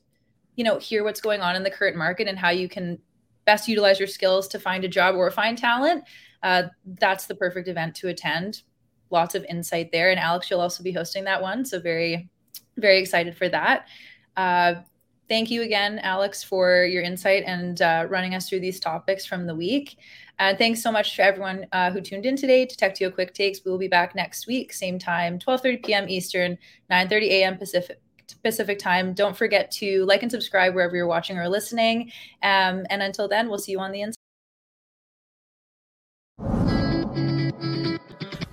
you 0.56 0.64
know 0.64 0.78
hear 0.80 1.04
what's 1.04 1.20
going 1.20 1.42
on 1.42 1.58
in 1.58 1.64
the 1.64 1.70
current 1.70 1.98
market 1.98 2.30
and 2.30 2.40
how 2.40 2.50
you 2.50 2.70
can 2.70 2.98
best 3.44 3.68
utilize 3.68 4.00
your 4.00 4.08
skills 4.08 4.48
to 4.48 4.60
find 4.60 4.86
a 4.86 4.88
job 4.88 5.16
or 5.16 5.30
find 5.32 5.58
talent, 5.58 6.06
uh, 6.44 6.64
that's 7.00 7.28
the 7.28 7.36
perfect 7.36 7.68
event 7.68 7.96
to 7.96 8.08
attend. 8.08 8.64
Lots 9.12 9.36
of 9.36 9.46
insight 9.46 9.92
there, 9.92 10.12
and 10.12 10.20
Alex, 10.20 10.50
you'll 10.50 10.62
also 10.62 10.84
be 10.84 10.92
hosting 10.92 11.24
that 11.24 11.42
one, 11.42 11.66
so 11.66 11.80
very 11.80 12.30
very 12.78 13.00
excited 13.00 13.36
for 13.38 13.50
that. 13.50 13.88
Uh, 14.38 14.76
thank 15.28 15.52
you 15.52 15.62
again, 15.62 16.00
Alex, 16.00 16.44
for 16.44 16.84
your 16.86 17.04
insight 17.04 17.44
and 17.46 17.82
uh, 17.82 18.08
running 18.10 18.36
us 18.36 18.50
through 18.50 18.62
these 18.62 18.80
topics 18.80 19.26
from 19.26 19.46
the 19.46 19.56
week. 19.56 19.98
And 20.40 20.58
thanks 20.58 20.82
so 20.82 20.92
much 20.92 21.16
to 21.18 21.24
everyone 21.24 21.68
uh, 21.72 21.92
who 21.92 22.02
tuned 22.02 22.26
in 22.26 22.36
today 22.36 22.66
to 22.66 22.76
TechTO 22.76 23.14
Quick 23.14 23.34
Takes. 23.34 23.64
We 23.64 23.72
will 23.72 23.78
be 23.78 23.90
back 23.90 24.16
next 24.16 24.48
week, 24.48 24.74
same 24.74 24.98
time, 24.98 25.38
12:30 25.38 25.86
p.m. 25.86 26.10
Eastern, 26.10 26.58
9:30 26.90 27.22
a.m. 27.30 27.58
Pacific. 27.58 28.02
Pacific 28.44 28.78
time. 28.78 29.14
Don't 29.14 29.36
forget 29.36 29.72
to 29.72 30.06
like 30.06 30.22
and 30.22 30.32
subscribe 30.32 30.76
wherever 30.76 30.96
you're 30.96 31.08
watching 31.08 31.38
or 31.38 31.50
listening. 31.50 32.12
Um, 32.44 32.86
and 32.90 33.02
until 33.02 33.28
then, 33.28 33.50
we'll 33.50 33.58
see 33.58 33.72
you 33.72 33.80
on 33.80 33.92
the 33.92 34.02
inside. 34.02 34.19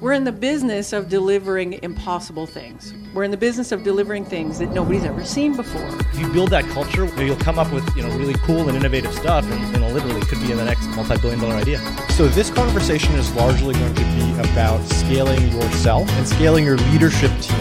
We're 0.07 0.13
in 0.13 0.23
the 0.23 0.31
business 0.31 0.93
of 0.93 1.09
delivering 1.09 1.81
impossible 1.83 2.47
things. 2.47 2.95
We're 3.13 3.25
in 3.25 3.33
the 3.33 3.37
business 3.37 3.73
of 3.73 3.83
delivering 3.83 4.25
things 4.25 4.61
that 4.61 4.71
nobody's 4.71 5.03
ever 5.03 5.25
seen 5.25 5.57
before. 5.57 5.85
If 5.99 6.21
you 6.21 6.33
build 6.33 6.51
that 6.51 6.65
culture, 6.67 7.07
you'll 7.21 7.35
come 7.35 7.59
up 7.59 7.73
with 7.73 7.85
you 7.97 8.05
know 8.05 8.17
really 8.17 8.35
cool 8.35 8.69
and 8.69 8.77
innovative 8.77 9.13
stuff, 9.13 9.45
and 9.51 9.75
you 9.75 9.81
know 9.81 9.89
literally 9.89 10.21
could 10.21 10.41
be 10.41 10.53
in 10.53 10.59
the 10.59 10.65
next 10.65 10.87
multi-billion-dollar 10.91 11.57
idea. 11.57 11.81
So 12.11 12.29
this 12.29 12.51
conversation 12.51 13.17
is 13.17 13.35
largely 13.35 13.75
going 13.75 13.97
to 13.97 14.05
be 14.15 14.49
about 14.49 14.81
scaling 14.91 15.43
yourself 15.51 16.09
and 16.09 16.29
scaling 16.29 16.65
your 16.65 16.77
leadership 16.77 17.33
team. 17.41 17.59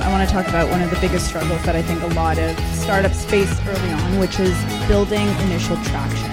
I 0.00 0.08
want 0.10 0.26
to 0.26 0.34
talk 0.34 0.48
about 0.48 0.70
one 0.70 0.80
of 0.80 0.88
the 0.88 0.98
biggest 0.98 1.28
struggles 1.28 1.62
that 1.64 1.76
I 1.76 1.82
think 1.82 2.00
a 2.00 2.14
lot 2.14 2.38
of 2.38 2.58
startups 2.74 3.22
face 3.26 3.54
early 3.66 3.90
on, 3.90 4.18
which 4.18 4.40
is 4.40 4.56
building 4.88 5.28
initial 5.42 5.76
traction 5.84 6.27